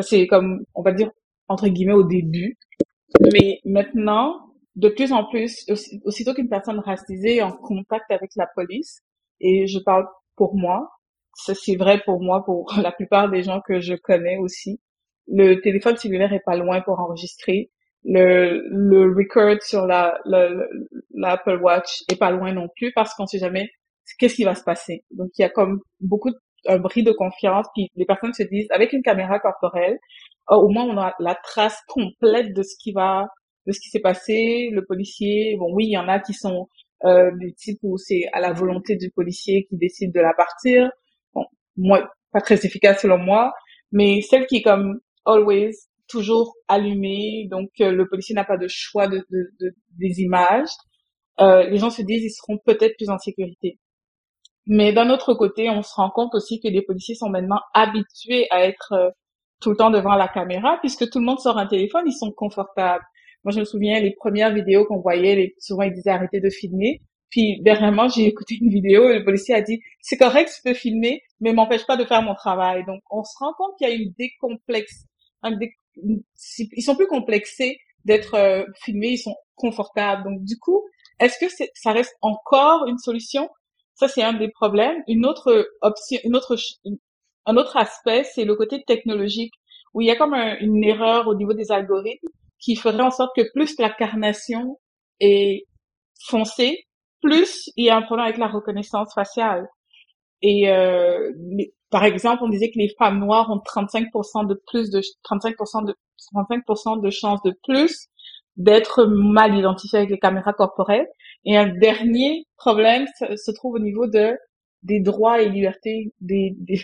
C'est 0.00 0.26
comme, 0.26 0.64
on 0.74 0.82
va 0.82 0.92
dire, 0.92 1.10
entre 1.48 1.68
guillemets, 1.68 1.92
au 1.92 2.04
début. 2.04 2.56
Mais 3.32 3.60
maintenant, 3.64 4.52
de 4.76 4.88
plus 4.88 5.12
en 5.12 5.24
plus, 5.24 5.66
aussitôt 6.04 6.32
qu'une 6.34 6.48
personne 6.48 6.78
racisée 6.80 7.36
est 7.36 7.42
en 7.42 7.52
contact 7.52 8.10
avec 8.10 8.30
la 8.36 8.46
police, 8.54 9.00
et 9.40 9.66
je 9.66 9.78
parle 9.78 10.06
pour 10.36 10.56
moi, 10.56 10.88
c'est 11.34 11.76
vrai 11.76 12.00
pour 12.04 12.22
moi, 12.22 12.44
pour 12.44 12.72
la 12.82 12.92
plupart 12.92 13.30
des 13.30 13.42
gens 13.42 13.60
que 13.66 13.80
je 13.80 13.94
connais 13.94 14.38
aussi, 14.38 14.80
le 15.28 15.60
téléphone 15.60 15.96
cellulaire 15.96 16.32
est 16.32 16.42
pas 16.44 16.56
loin 16.56 16.80
pour 16.80 16.98
enregistrer 17.00 17.70
le, 18.04 18.62
le 18.68 19.14
record 19.14 19.62
sur 19.62 19.86
la, 19.86 20.18
l'Apple 21.14 21.60
Watch 21.62 22.02
est 22.10 22.18
pas 22.18 22.30
loin 22.30 22.52
non 22.52 22.68
plus 22.76 22.92
parce 22.92 23.14
qu'on 23.14 23.26
sait 23.26 23.38
jamais 23.38 23.70
qu'est-ce 24.18 24.34
qui 24.34 24.44
va 24.44 24.54
se 24.54 24.64
passer. 24.64 25.04
Donc 25.10 25.30
il 25.38 25.42
y 25.42 25.44
a 25.44 25.48
comme 25.48 25.80
beaucoup 26.00 26.30
un 26.66 26.78
bris 26.78 27.02
de 27.02 27.12
confiance 27.12 27.66
puis 27.74 27.88
les 27.96 28.04
personnes 28.04 28.32
se 28.32 28.44
disent 28.44 28.68
avec 28.70 28.92
une 28.92 29.02
caméra 29.02 29.40
corporelle 29.40 29.98
oh, 30.48 30.56
au 30.56 30.68
moins 30.68 30.84
on 30.84 30.96
a 30.96 31.12
la 31.18 31.34
trace 31.34 31.80
complète 31.88 32.54
de 32.54 32.62
ce 32.62 32.76
qui 32.80 32.92
va 32.92 33.26
de 33.66 33.72
ce 33.72 33.80
qui 33.80 33.88
s'est 33.88 34.00
passé 34.00 34.70
le 34.72 34.84
policier 34.84 35.56
bon 35.58 35.74
oui 35.74 35.86
il 35.86 35.92
y 35.92 35.98
en 35.98 36.06
a 36.06 36.20
qui 36.20 36.34
sont 36.34 36.68
euh, 37.04 37.32
des 37.40 37.52
types 37.54 37.80
où 37.82 37.98
c'est 37.98 38.28
à 38.32 38.38
la 38.38 38.52
volonté 38.52 38.94
du 38.94 39.10
policier 39.10 39.66
qui 39.68 39.76
décide 39.76 40.14
de 40.14 40.20
la 40.20 40.34
partir 40.34 40.88
bon 41.34 41.44
moi 41.76 42.08
pas 42.30 42.40
très 42.40 42.64
efficace 42.64 43.02
selon 43.02 43.18
moi 43.18 43.52
mais 43.90 44.20
celle 44.22 44.46
qui 44.46 44.58
est 44.58 44.62
comme 44.62 45.00
always 45.26 45.72
toujours 46.12 46.54
allumé, 46.68 47.48
donc 47.50 47.70
euh, 47.80 47.90
le 47.90 48.06
policier 48.06 48.34
n'a 48.34 48.44
pas 48.44 48.58
de 48.58 48.68
choix 48.68 49.08
de, 49.08 49.26
des 49.98 50.20
images. 50.20 50.68
Euh, 51.40 51.64
les 51.68 51.78
gens 51.78 51.90
se 51.90 52.02
disent 52.02 52.22
ils 52.22 52.30
seront 52.30 52.58
peut-être 52.64 52.96
plus 52.96 53.08
en 53.08 53.18
sécurité. 53.18 53.78
Mais 54.66 54.92
d'un 54.92 55.10
autre 55.10 55.34
côté, 55.34 55.70
on 55.70 55.82
se 55.82 55.94
rend 55.94 56.10
compte 56.10 56.34
aussi 56.34 56.60
que 56.60 56.68
les 56.68 56.82
policiers 56.82 57.14
sont 57.14 57.30
maintenant 57.30 57.60
habitués 57.74 58.46
à 58.50 58.64
être 58.64 58.92
euh, 58.92 59.10
tout 59.60 59.70
le 59.70 59.76
temps 59.76 59.90
devant 59.90 60.14
la 60.14 60.28
caméra, 60.28 60.78
puisque 60.80 61.08
tout 61.10 61.18
le 61.18 61.24
monde 61.24 61.38
sort 61.40 61.58
un 61.58 61.66
téléphone, 61.66 62.04
ils 62.06 62.12
sont 62.12 62.30
confortables. 62.30 63.04
Moi, 63.44 63.52
je 63.52 63.60
me 63.60 63.64
souviens, 63.64 63.98
les 63.98 64.14
premières 64.14 64.54
vidéos 64.54 64.84
qu'on 64.84 65.00
voyait, 65.00 65.54
souvent 65.58 65.82
ils 65.82 65.92
disaient 65.92 66.10
arrêtez 66.10 66.40
de 66.40 66.50
filmer. 66.50 67.00
Puis 67.30 67.62
dernièrement, 67.62 68.08
j'ai 68.08 68.26
écouté 68.26 68.58
une 68.60 68.68
vidéo 68.68 69.08
et 69.08 69.18
le 69.18 69.24
policier 69.24 69.54
a 69.54 69.62
dit 69.62 69.80
c'est 70.00 70.18
correct, 70.18 70.52
peux 70.64 70.74
filmer, 70.74 71.22
mais 71.40 71.54
m'empêche 71.54 71.86
pas 71.86 71.96
de 71.96 72.04
faire 72.04 72.22
mon 72.22 72.34
travail. 72.34 72.84
Donc, 72.86 73.00
on 73.10 73.24
se 73.24 73.32
rend 73.38 73.54
compte 73.56 73.72
qu'il 73.78 73.88
y 73.88 73.90
a 73.90 73.94
une 73.94 74.12
décomplexe, 74.18 75.06
un 75.42 75.56
ils 75.96 76.82
sont 76.82 76.96
plus 76.96 77.06
complexés 77.06 77.78
d'être 78.04 78.34
euh, 78.34 78.64
filmés, 78.82 79.12
ils 79.12 79.18
sont 79.18 79.36
confortables. 79.54 80.24
Donc 80.24 80.44
du 80.44 80.58
coup, 80.58 80.82
est-ce 81.20 81.38
que 81.38 81.52
ça 81.74 81.92
reste 81.92 82.16
encore 82.20 82.86
une 82.86 82.98
solution? 82.98 83.48
Ça 83.94 84.08
c'est 84.08 84.22
un 84.22 84.32
des 84.32 84.48
problèmes. 84.48 85.02
Une 85.06 85.26
autre 85.26 85.68
option, 85.82 86.18
une 86.24 86.36
autre 86.36 86.56
un 87.46 87.56
autre 87.56 87.76
aspect, 87.76 88.24
c'est 88.24 88.44
le 88.44 88.54
côté 88.54 88.82
technologique 88.84 89.54
où 89.94 90.00
il 90.00 90.06
y 90.06 90.10
a 90.10 90.16
comme 90.16 90.34
une 90.34 90.82
erreur 90.84 91.28
au 91.28 91.34
niveau 91.34 91.52
des 91.54 91.70
algorithmes 91.70 92.28
qui 92.58 92.76
ferait 92.76 93.02
en 93.02 93.10
sorte 93.10 93.32
que 93.36 93.50
plus 93.52 93.78
la 93.78 93.90
carnation 93.90 94.78
est 95.20 95.66
foncée, 96.24 96.86
plus 97.20 97.70
il 97.76 97.86
y 97.86 97.90
a 97.90 97.96
un 97.96 98.02
problème 98.02 98.26
avec 98.26 98.38
la 98.38 98.48
reconnaissance 98.48 99.12
faciale. 99.14 99.68
Et 100.42 100.68
euh, 100.70 101.32
par 101.90 102.04
exemple, 102.04 102.42
on 102.42 102.48
disait 102.48 102.70
que 102.70 102.78
les 102.78 102.92
femmes 102.98 103.20
noires 103.20 103.50
ont 103.50 103.58
35% 103.58 104.46
de 104.46 104.60
plus 104.66 104.90
de 104.90 105.00
35% 105.00 105.86
de 105.86 105.94
35% 106.34 107.02
de 107.02 107.10
chances 107.10 107.42
de 107.42 107.54
plus 107.64 108.08
d'être 108.56 109.06
mal 109.06 109.56
identifiées 109.56 110.00
avec 110.00 110.10
les 110.10 110.18
caméras 110.18 110.52
corporelles. 110.52 111.06
Et 111.44 111.56
un 111.56 111.68
dernier 111.68 112.46
problème 112.56 113.06
se 113.18 113.50
trouve 113.52 113.74
au 113.74 113.78
niveau 113.78 114.06
de 114.06 114.36
des 114.82 115.00
droits 115.00 115.40
et 115.40 115.48
libertés 115.48 116.12
des, 116.20 116.54
des 116.58 116.80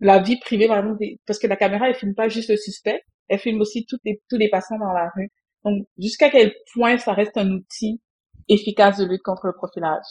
la 0.00 0.20
vie 0.20 0.38
privée 0.38 0.68
par 0.68 0.78
exemple 0.78 1.04
parce 1.26 1.38
que 1.38 1.46
la 1.46 1.56
caméra 1.56 1.88
elle 1.88 1.94
filme 1.94 2.14
pas 2.14 2.28
juste 2.28 2.50
le 2.50 2.56
suspect, 2.56 3.02
elle 3.28 3.38
filme 3.38 3.60
aussi 3.60 3.86
toutes 3.86 4.02
les, 4.04 4.20
tous 4.28 4.36
les 4.36 4.48
passants 4.48 4.78
dans 4.78 4.92
la 4.92 5.10
rue. 5.16 5.30
Donc 5.64 5.86
jusqu'à 5.98 6.30
quel 6.30 6.52
point 6.72 6.98
ça 6.98 7.12
reste 7.14 7.36
un 7.36 7.50
outil 7.50 8.00
efficace 8.48 8.98
de 8.98 9.06
lutte 9.06 9.22
contre 9.22 9.46
le 9.46 9.52
profilage? 9.54 10.04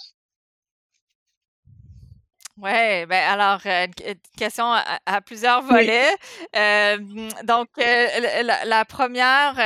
Ouais, 2.60 3.06
ben 3.06 3.24
alors, 3.30 3.60
euh, 3.68 3.86
une 4.08 4.16
question 4.36 4.66
à, 4.66 5.22
plusieurs 5.22 5.62
volets. 5.62 6.10
Euh, 6.56 6.98
donc, 7.44 7.68
euh, 7.78 8.08
la, 8.66 8.86
première, 8.86 9.60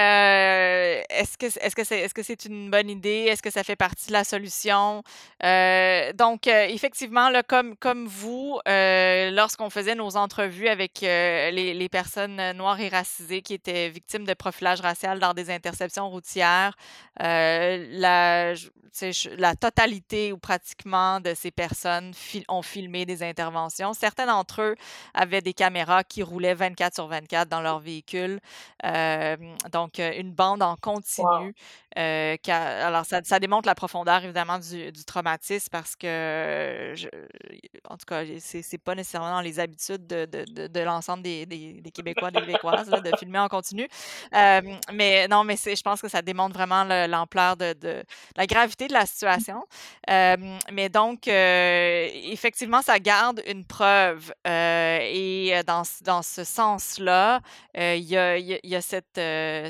est-ce 1.10 1.38
que 1.38 1.46
est-ce 1.46 1.74
que 1.74 1.86
c'est 1.86 2.00
est-ce 2.00 2.14
que 2.14 2.24
c'est 2.24 2.44
une 2.46 2.70
bonne 2.70 2.90
idée? 2.90 3.28
Est-ce 3.30 3.42
que 3.42 3.50
ça 3.50 3.64
fait 3.64 3.78
partie 3.78 4.08
de 4.08 4.14
la 4.14 4.26
solution? 4.26 5.04
donc, 5.42 6.48
effectivement, 6.48 7.30
là, 7.30 7.44
comme 7.44 7.78
comme 7.78 8.08
vous, 8.08 8.60
lorsqu'on 8.66 9.70
faisait 9.70 9.96
nos 9.96 10.18
entrevues 10.18 10.68
avec 10.68 11.00
les, 11.02 11.74
les 11.74 11.90
personnes 11.90 12.52
noires 12.54 12.80
et 12.82 12.90
racisées 12.90 13.42
qui 13.42 13.54
étaient 13.54 13.90
victimes 13.90 14.26
de 14.26 14.34
profilage 14.34 14.82
racial 14.82 15.20
dans 15.20 15.34
des 15.34 15.50
interceptions 15.50 16.10
routières, 16.10 16.76
la 17.18 18.54
la 19.38 19.56
totalité 19.56 20.32
ou 20.34 20.38
pratiquement 20.38 21.20
de 21.20 21.34
ces 21.34 21.52
personnes 21.52 22.14
ont 22.48 22.62
des 22.90 23.24
interventions. 23.24 23.94
Certains 23.94 24.26
d'entre 24.26 24.62
eux 24.62 24.76
avaient 25.14 25.42
des 25.42 25.54
caméras 25.54 26.04
qui 26.04 26.24
roulaient 26.24 26.54
24 26.54 26.96
sur 26.96 27.08
24 27.08 27.50
dans 27.50 27.62
leur 27.62 27.80
véhicule. 27.80 28.40
donc, 29.72 30.00
une 30.00 30.32
bande 30.32 30.62
en 30.62 30.76
continu. 30.76 31.54
alors, 31.96 33.06
ça, 33.06 33.40
démontre 33.40 33.68
la 33.68 33.76
profondeur, 33.76 34.24
évidemment, 34.24 34.60
du, 34.60 34.92
traumatisme 35.06 35.68
parce 35.72 35.96
que, 35.96 36.94
en 37.90 37.98
tout 37.98 38.06
cas, 38.06 38.24
c'est 38.40 38.78
pas 38.78 38.96
nécessairement 38.96 39.32
dans 39.32 39.42
les 39.42 39.60
habitudes 39.60 40.08
de, 40.08 40.80
l'ensemble 40.84 41.24
des, 41.24 41.46
des, 41.46 41.92
Québécois, 41.92 42.32
des 42.32 42.42
Québécoises, 42.42 42.90
de 42.90 43.12
filmer 43.18 43.40
en 43.40 43.48
continu. 43.48 43.88
mais 44.32 45.28
non, 45.28 45.44
mais 45.44 45.56
je 45.58 45.82
pense 45.82 46.02
que 46.02 46.08
ça 46.08 46.22
démontre 46.22 46.54
vraiment 46.54 46.84
l'ampleur 47.08 47.58
de, 47.58 48.04
la 48.36 48.46
gravité 48.48 48.88
de 48.88 48.94
la 48.94 49.06
situation. 49.06 49.66
mais 50.08 50.90
donc, 50.90 51.28
effectivement, 51.28 52.71
ça 52.82 53.00
garde 53.00 53.42
une 53.48 53.66
preuve. 53.66 54.34
Euh, 54.48 55.00
et 55.02 55.52
euh, 55.54 55.64
dans, 55.64 55.84
dans 56.04 56.22
ce 56.22 56.46
sens-là, 56.46 57.42
euh, 57.78 57.96
il 57.96 58.06
y, 58.06 58.18
a, 58.18 58.38
y 58.38 58.76
a 58.76 58.82
cette, 58.82 59.20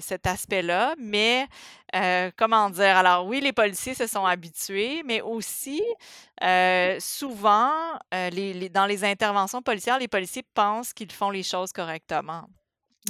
cet 0.03 0.27
aspect-là. 0.27 0.93
Mais 0.99 1.47
comment 2.37 2.69
dire? 2.69 2.95
Alors 2.97 3.25
oui, 3.25 3.41
les 3.41 3.53
policiers 3.53 3.95
se 3.95 4.05
sont 4.05 4.25
habitués, 4.25 5.01
mais 5.03 5.21
aussi 5.21 5.81
souvent, 6.99 7.73
les, 8.11 8.69
dans 8.69 8.85
les 8.85 9.03
interventions 9.03 9.61
policières, 9.61 9.97
les 9.97 10.07
policiers 10.07 10.45
pensent 10.53 10.93
qu'ils 10.93 11.11
font 11.11 11.31
les 11.31 11.43
choses 11.43 11.73
correctement. 11.73 12.43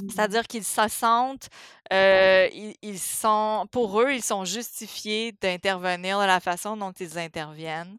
Mmh 0.00 0.08
C'est-à-dire 0.08 0.46
qu'ils 0.46 0.64
se 0.64 0.88
sentent, 0.88 1.48
ils, 1.90 2.74
ils, 2.80 2.98
sont, 2.98 3.66
pour 3.70 4.00
eux, 4.00 4.12
ils 4.14 4.22
sont 4.22 4.46
justifiés 4.46 5.32
d'intervenir 5.32 6.18
de 6.18 6.24
la 6.24 6.40
façon 6.40 6.78
dont 6.78 6.92
ils 6.92 7.18
interviennent. 7.18 7.98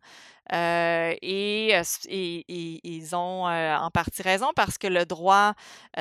Euh, 0.52 1.14
et, 1.22 1.74
ils 2.10 3.16
ont 3.16 3.46
en 3.46 3.90
partie 3.92 4.22
raison 4.22 4.52
parce 4.56 4.78
que 4.78 4.88
le 4.88 5.06
droit, 5.06 5.54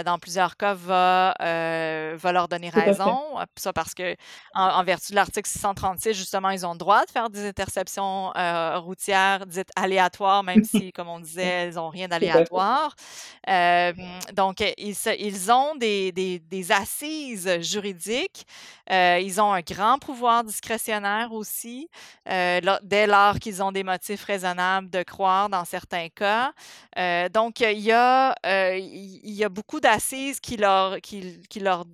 dans 0.04 0.18
plusieurs 0.18 0.56
cas, 0.56 0.74
va, 0.74 1.34
va 1.38 2.32
leur 2.32 2.48
donner 2.48 2.70
raison. 2.70 3.20
Ça 3.56 3.72
parce 3.72 3.94
que, 3.94 4.16
en, 4.54 4.82
vertu 4.82 5.12
de 5.12 5.16
l'article 5.16 5.48
636, 5.48 6.14
justement, 6.14 6.50
ils 6.50 6.66
ont 6.66 6.72
le 6.72 6.78
droit 6.78 7.04
de 7.04 7.10
faire 7.10 7.30
des 7.30 7.46
interceptions 7.46 8.32
routières 8.80 9.46
dites 9.46 9.70
aléatoires, 9.76 10.42
même 10.42 10.64
si, 10.64 10.92
comme 10.92 11.08
on 11.08 11.20
disait, 11.20 11.44
elles 11.44 11.74
n'ont 11.74 11.90
rien 11.90 12.08
d'aléatoire. 12.08 12.94
donc, 14.32 14.60
ils, 14.76 14.96
ils 15.18 15.52
ont 15.52 15.76
des, 15.76 16.10
des, 16.12 16.40
des 16.40 16.72
assises 16.72 17.60
juridiques. 17.60 18.46
ils 18.90 19.40
ont 19.40 19.52
un 19.52 19.60
grand 19.60 19.98
pouvoir 19.98 20.42
discrétionnaire 20.42 21.32
aussi, 21.32 21.88
dès 22.26 23.06
lors 23.06 23.38
qu'ils 23.38 23.62
ont 23.62 23.72
des 23.72 23.84
motifs 23.84 24.24
raisonnable 24.32 24.90
de 24.90 25.02
croire 25.02 25.48
dans 25.48 25.64
certains 25.64 26.08
cas. 26.08 26.52
Euh, 26.98 27.28
donc, 27.28 27.60
il 27.60 27.80
y 27.80 27.92
a, 27.92 28.34
euh, 28.46 28.76
il 28.78 29.32
y 29.32 29.44
a 29.44 29.48
beaucoup 29.48 29.80
d'assises 29.80 30.40
qui 30.40 30.56
leur, 30.56 31.00
qui, 31.00 31.40
qui 31.48 31.60
leur 31.60 31.84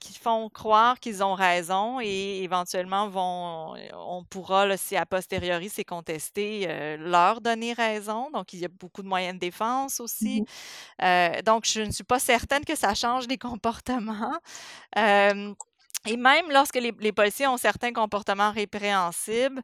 qui 0.00 0.16
font 0.16 0.48
croire 0.50 1.00
qu'ils 1.00 1.24
ont 1.24 1.34
raison 1.34 1.98
et 2.00 2.44
éventuellement 2.44 3.08
vont, 3.08 3.74
on 3.92 4.22
pourra, 4.22 4.76
si 4.76 4.96
a 4.96 5.04
posteriori 5.04 5.68
c'est 5.68 5.82
contesté, 5.84 6.66
euh, 6.68 6.96
leur 6.96 7.40
donner 7.40 7.72
raison. 7.72 8.30
Donc, 8.30 8.52
il 8.52 8.60
y 8.60 8.64
a 8.64 8.68
beaucoup 8.68 9.02
de 9.02 9.08
moyens 9.08 9.34
de 9.34 9.40
défense 9.40 9.98
aussi. 9.98 10.42
Mmh 10.42 10.44
donc, 11.44 11.64
je 11.66 11.80
ne 11.80 11.90
suis 11.90 12.04
pas 12.04 12.18
certaine 12.18 12.64
que 12.64 12.76
ça 12.76 12.94
change 12.94 13.26
les 13.26 13.38
comportements. 13.50 14.38
Et 16.06 16.18
même 16.18 16.50
lorsque 16.50 16.74
les, 16.76 17.12
policiers 17.12 17.46
ont 17.46 17.56
certains 17.56 17.92
comportements 17.92 18.50
répréhensibles, 18.50 19.62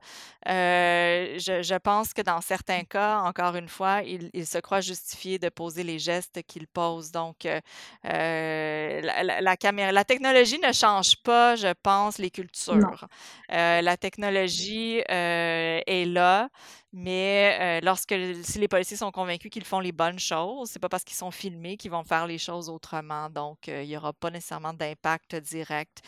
euh, 0.48 1.38
je, 1.38 1.78
pense 1.78 2.14
que 2.14 2.22
dans 2.22 2.40
certains 2.40 2.82
cas, 2.84 3.18
encore 3.20 3.56
une 3.56 3.68
fois, 3.68 4.00
ils, 4.02 4.46
se 4.46 4.56
croient 4.58 4.80
justifiés 4.80 5.38
de 5.38 5.50
poser 5.50 5.82
les 5.82 5.98
gestes 5.98 6.42
qu'ils 6.46 6.66
posent. 6.66 7.12
Donc, 7.12 7.44
euh, 7.44 7.60
euh, 8.06 9.00
la, 9.02 9.56
caméra, 9.58 9.92
la 9.92 10.04
technologie 10.04 10.58
ne 10.58 10.72
change 10.72 11.16
pas, 11.22 11.56
je 11.56 11.74
pense, 11.82 12.16
les 12.16 12.30
cultures. 12.30 13.06
la 13.50 13.96
technologie 13.98 15.02
est 15.06 16.06
là. 16.06 16.48
Mais 16.92 17.80
lorsque 17.82 18.14
si 18.42 18.58
les 18.58 18.66
policiers 18.66 18.96
sont 18.96 19.12
convaincus 19.12 19.50
qu'ils 19.50 19.64
font 19.64 19.78
les 19.78 19.92
bonnes 19.92 20.18
choses, 20.18 20.70
c'est 20.70 20.80
pas 20.80 20.88
parce 20.88 21.04
qu'ils 21.04 21.16
sont 21.16 21.30
filmés 21.30 21.76
qu'ils 21.76 21.92
vont 21.92 22.02
faire 22.02 22.26
les 22.26 22.38
choses 22.38 22.68
autrement. 22.68 23.30
Donc, 23.30 23.68
il 23.68 23.86
n'y 23.86 23.96
aura 23.96 24.12
pas 24.12 24.30
nécessairement 24.30 24.72
d'impact 24.72 25.36
direct. 25.36 26.00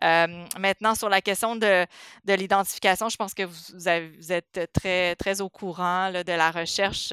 maintenant, 0.00 0.94
sur 0.94 1.10
la 1.10 1.20
question 1.20 1.56
de, 1.56 1.86
de 2.24 2.32
l'identification, 2.32 3.10
je 3.10 3.16
pense 3.16 3.34
que 3.34 3.42
vous, 3.42 3.88
êtes 4.32 4.72
très, 4.72 5.14
très 5.16 5.42
au 5.42 5.50
courant 5.50 6.10
de 6.10 6.32
la 6.32 6.50
recherche 6.50 7.12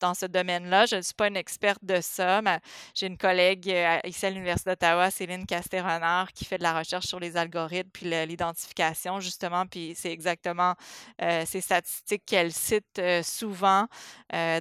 dans 0.00 0.14
ce 0.14 0.26
domaine-là. 0.26 0.86
Je 0.86 0.96
ne 0.96 1.02
suis 1.02 1.14
pas 1.14 1.26
une 1.26 1.36
experte 1.36 1.84
de 1.84 2.00
ça, 2.00 2.42
mais 2.42 2.60
j'ai 2.94 3.06
une 3.06 3.18
collègue 3.18 3.74
ici 4.04 4.26
à 4.26 4.30
l'Université 4.30 4.70
d'Ottawa, 4.70 5.10
Céline 5.10 5.46
Castérenard, 5.46 6.32
qui 6.32 6.44
fait 6.44 6.58
de 6.58 6.62
la 6.62 6.78
recherche 6.78 7.06
sur 7.06 7.18
les 7.18 7.36
algorithmes 7.36 7.90
puis 7.92 8.06
l'identification, 8.26 9.18
justement. 9.18 9.66
Puis 9.66 9.94
c'est 9.96 10.12
exactement 10.12 10.76
ces 11.18 11.60
statistiques 11.60 12.22
qu'elle 12.24 12.52
cite 12.68 13.00
souvent, 13.22 13.86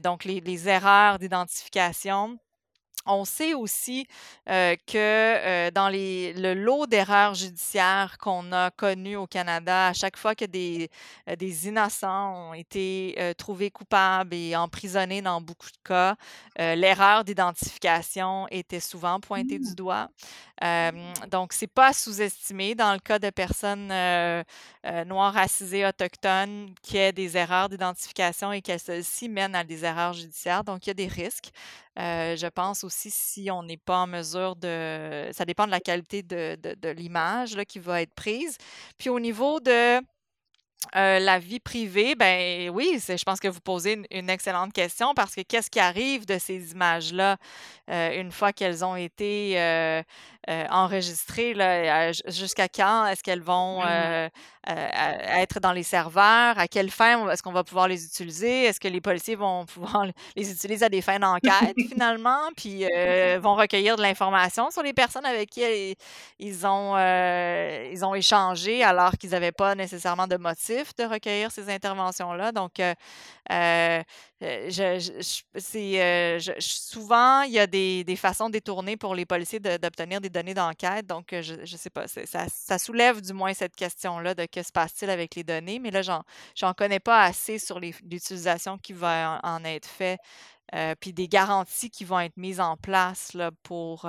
donc 0.04 0.24
les 0.24 0.70
erreurs 0.70 1.20
d'identification. 1.20 2.38
On 3.10 3.24
sait 3.24 3.54
aussi 3.54 4.06
que 4.46 5.70
dans 5.70 5.88
les, 5.88 6.34
le 6.34 6.54
lot 6.54 6.88
d'erreurs 6.88 7.36
judiciaires 7.36 8.17
qu'on 8.20 8.52
a 8.52 8.70
connues 8.72 9.15
au 9.15 9.28
Canada, 9.28 9.88
à 9.88 9.93
chaque 9.93 10.17
fois 10.17 10.36
que 10.36 10.43
des, 10.43 10.89
des 11.38 11.67
innocents 11.70 12.50
ont 12.50 12.54
été 12.54 13.15
trouvés 13.38 13.72
coupables 13.72 14.34
et 14.34 14.58
emprisonnés 14.58 15.22
dans 15.22 15.39
beaucoup 15.39 15.70
de 15.70 15.88
cas, 15.88 16.15
l'erreur 16.58 17.24
d'identification 17.24 18.46
était 18.52 18.82
souvent 18.82 19.22
pointée 19.22 19.60
du 19.60 19.72
mmh. 19.72 19.76
doigt. 19.76 20.10
donc, 21.32 21.54
c'est 21.54 21.72
pas 21.72 21.93
sous-estimé 21.93 22.76
dans 22.76 22.91
le 22.91 23.00
cas 23.00 23.20
de 23.20 23.30
personnes 23.30 23.89
noires, 25.06 25.34
racisées, 25.34 25.86
autochtones, 25.86 26.73
qui 26.82 26.97
aient 26.97 27.12
des 27.12 27.38
erreurs 27.38 27.69
d'identification 27.69 28.52
et 28.52 28.62
que 28.62 28.78
celles-ci 28.78 29.30
mènent 29.30 29.56
à 29.56 29.63
des 29.63 29.84
erreurs 29.84 30.13
judiciaires. 30.13 30.63
Donc, 30.63 30.86
il 30.86 30.89
y 30.89 30.91
a 30.91 30.93
des 30.93 31.08
risques. 31.08 31.50
je 31.97 32.47
pense 32.47 32.84
aussi 32.84 33.12
si 33.12 33.50
on 33.52 33.63
n'est 33.63 33.78
pas 33.78 34.00
en 34.00 34.08
mesure 34.08 34.56
de... 34.56 35.30
Ça 35.34 35.45
dépend 35.45 35.65
de 35.65 35.71
la 35.71 35.80
qualité 35.80 36.23
de, 36.23 36.58
de, 36.62 36.89
l'image 36.89 37.56
qui 37.67 37.80
va 37.80 38.02
être 38.02 38.13
prise. 38.13 38.58
Puis 38.97 39.10
au 39.10 39.19
niveau 39.19 39.60
de... 39.60 40.00
la 40.93 41.39
vie 41.39 41.60
privée, 41.60 42.15
ben 42.15 42.69
oui, 42.69 43.00
je 43.06 43.23
pense 43.23 43.39
que 43.39 43.47
vous 43.47 43.62
posez 43.62 44.02
une, 44.12 44.30
excellente 44.30 44.73
question 44.73 45.13
parce 45.13 45.36
que 45.36 45.41
qu'est-ce 45.41 45.69
qui 45.69 45.80
arrive 45.80 46.26
de 46.26 46.38
ces 46.38 46.71
images-là 46.71 47.38
une 47.89 48.32
fois 48.32 48.54
qu'elles 48.54 48.86
ont 48.86 48.95
été 48.95 49.58
enregistrées, 50.69 51.53
là, 51.53 52.12
jusqu'à 52.27 52.67
quand 52.67 53.05
est-ce 53.07 53.23
qu'elles 53.23 53.41
vont 53.41 53.81
mmh 53.81 54.29
être 54.69 55.62
dans 55.62 55.71
les 55.71 55.83
serveurs? 55.83 56.60
À 56.60 56.67
quelle 56.67 56.91
fin 56.91 57.29
est-ce 57.29 57.41
qu'on 57.41 57.53
va 57.53 57.63
pouvoir 57.63 57.88
les 57.88 58.03
utiliser? 58.03 58.65
Est-ce 58.65 58.81
que 58.81 58.89
les 58.89 58.99
policiers 58.99 59.36
vont 59.36 59.65
pouvoir 59.65 60.05
les 60.36 60.51
utiliser 60.51 60.86
à 60.86 60.89
des 60.89 61.01
fins 61.01 61.19
d'enquête 61.19 61.75
finalement? 61.89 62.49
Puis 62.57 62.83
vont 63.39 63.55
recueillir 63.55 63.95
de 63.95 64.01
l'information 64.01 64.69
sur 64.69 64.83
les 64.83 64.91
personnes 64.91 65.25
avec 65.25 65.49
qui 65.49 65.95
ils 66.39 66.67
ont, 66.67 66.97
ils 66.97 68.03
ont 68.03 68.13
échangé 68.13 68.84
alors 68.84 69.11
qu'ils 69.11 69.30
n'avaient 69.30 69.53
pas 69.53 69.74
nécessairement 69.76 70.28
de 70.28 70.36
motif 70.36 70.93
de 70.95 71.05
recueillir 71.05 71.49
ces 71.51 71.69
interventions-là. 71.69 72.51
Donc, 72.51 72.82
je, 74.39 75.19
souvent, 76.59 77.41
il 77.41 77.53
y 77.53 77.59
a 77.59 77.67
des, 77.67 78.15
façons 78.15 78.49
détournées 78.49 78.97
pour 78.97 79.15
les 79.15 79.25
policiers 79.25 79.59
d'obtenir 79.59 80.21
des 80.21 80.29
données 80.29 80.53
d'enquête. 80.53 81.07
Donc, 81.07 81.29
je 81.31 81.59
ne 81.59 81.65
sais 81.65 81.89
pas, 81.89 82.05
ça, 82.07 82.77
soulève 82.77 83.21
du 83.21 83.33
moins 83.33 83.53
cette 83.53 83.75
question-là 83.75 84.35
de 84.35 84.45
que 84.45 84.61
se 84.61 84.71
passe-t-il 84.71 85.09
avec 85.09 85.35
les 85.35 85.43
données, 85.43 85.79
mais 85.79 85.91
là, 85.91 86.01
j'en 86.01 86.73
connais 86.73 86.99
pas 86.99 87.23
assez 87.23 87.57
sur 87.57 87.79
l'utilisation 87.79 88.77
qui 88.77 88.93
va 88.93 89.39
en, 89.43 89.63
être 89.63 89.88
faite. 89.88 90.19
puis 90.99 91.13
des 91.13 91.27
garanties 91.27 91.89
qui 91.89 92.05
vont 92.05 92.19
être 92.19 92.38
mises 92.38 92.59
en 92.59 92.77
place 92.77 93.33
là, 93.33 93.51
pour, 93.63 94.07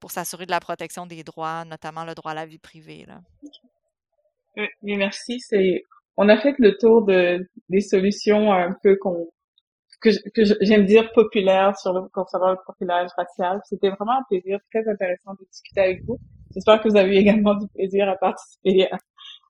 pour 0.00 0.10
s'assurer 0.10 0.46
de 0.46 0.50
la 0.50 0.60
protection 0.60 1.06
des 1.06 1.24
droits, 1.24 1.64
notamment 1.64 2.04
le 2.04 2.14
droit 2.14 2.32
à 2.32 2.34
la 2.34 2.46
vie 2.46 2.58
privée. 2.58 3.06
Là. 3.06 3.20
Oui, 4.56 4.96
merci. 4.96 5.38
On 6.16 6.28
a 6.28 6.38
fait 6.38 6.54
le 6.58 6.76
tour 6.76 7.04
de 7.04 7.48
des 7.70 7.80
solutions 7.80 8.52
un 8.52 8.72
peu 8.82 8.96
qu'on 8.96 9.26
que, 10.00 10.10
j'aime 10.60 10.86
dire 10.86 11.10
populaires 11.12 11.76
sur 11.78 11.92
le 11.92 12.08
concernant 12.08 12.50
le 12.50 12.58
profilage 12.64 13.10
racial. 13.16 13.60
C'était 13.64 13.90
vraiment 13.90 14.18
un 14.18 14.24
plaisir 14.28 14.58
très 14.72 14.88
intéressant 14.88 15.34
de 15.40 15.44
discuter 15.50 15.80
avec 15.80 16.04
vous. 16.04 16.18
J'espère 16.52 16.80
que 16.80 16.88
vous 16.88 16.96
avez 16.96 17.16
également 17.24 17.54
du 17.54 17.68
plaisir 17.68 18.08
à 18.08 18.16
participer 18.16 18.88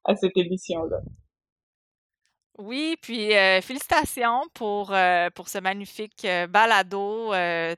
à 0.04 0.16
cette 0.16 0.36
émission-là. 0.36 1.00
Oui, 2.56 2.94
puis 3.02 3.30
félicitations 3.62 4.42
pour, 4.54 4.94
pour 5.34 5.48
ce 5.48 5.58
magnifique 5.58 6.24
balado. 6.50 7.32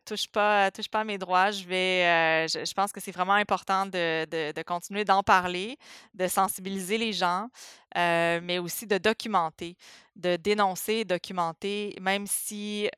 touche 0.05 0.29
pas, 0.31 0.71
touche 0.71 0.91
pas 0.91 1.01
à 1.01 1.05
mes 1.05 1.17
droits. 1.17 1.51
Je 1.51 1.65
vais, 1.65 2.47
je, 2.47 2.75
pense 2.75 2.93
que 2.93 3.01
c'est 3.01 3.11
vraiment 3.11 3.33
important 3.33 3.87
de, 3.87 4.27
de, 4.27 4.53
de 4.53 4.63
continuer 4.63 5.07
d'en 5.07 5.23
parler, 5.23 5.79
de 6.13 6.27
sensibiliser 6.27 6.99
les 6.99 7.15
gens, 7.15 7.49
mais 7.97 8.59
aussi 8.59 8.87
de 8.87 8.99
documenter 8.99 9.77
de 10.17 10.37
dénoncer 10.37 11.05
documenter, 11.05 11.95
même 12.01 12.27
si 12.27 12.89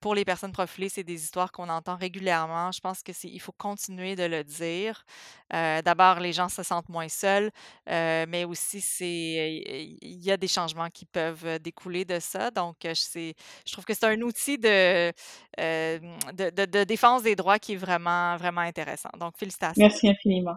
pour 0.00 0.14
les 0.14 0.24
personnes 0.24 0.52
profilées, 0.52 0.88
c'est 0.88 1.02
des 1.02 1.22
histoires 1.22 1.50
qu'on 1.50 1.68
entend 1.68 1.96
régulièrement. 1.96 2.70
Je 2.72 2.80
pense 2.80 3.02
que 3.02 3.12
c'est 3.12 3.28
il 3.28 3.40
faut 3.40 3.52
continuer 3.52 4.14
de 4.14 4.24
le 4.24 4.44
dire. 4.44 5.04
D'abord, 5.50 6.20
les 6.20 6.32
gens 6.32 6.48
se 6.48 6.62
sentent 6.62 6.88
moins 6.88 7.08
seuls, 7.08 7.50
mais 7.86 8.44
aussi 8.44 8.78
il 10.00 10.24
y 10.24 10.30
a 10.30 10.36
des 10.36 10.48
changements 10.48 10.88
qui 10.88 11.04
peuvent 11.04 11.58
découler 11.58 12.04
de 12.04 12.20
ça. 12.20 12.50
Donc, 12.50 12.76
c'est 12.94 13.34
je 13.66 13.72
trouve 13.72 13.84
que 13.84 13.94
c'est 13.94 14.06
un 14.06 14.20
outil 14.20 14.56
de, 14.56 15.12
de, 15.58 16.64
de 16.66 16.84
défense 16.84 17.22
des 17.22 17.34
droits 17.34 17.58
qui 17.58 17.72
est 17.72 17.76
vraiment, 17.76 18.36
vraiment 18.36 18.60
intéressant. 18.60 19.10
Donc, 19.18 19.36
félicitations. 19.36 19.82
Merci 19.82 20.08
infiniment. 20.08 20.56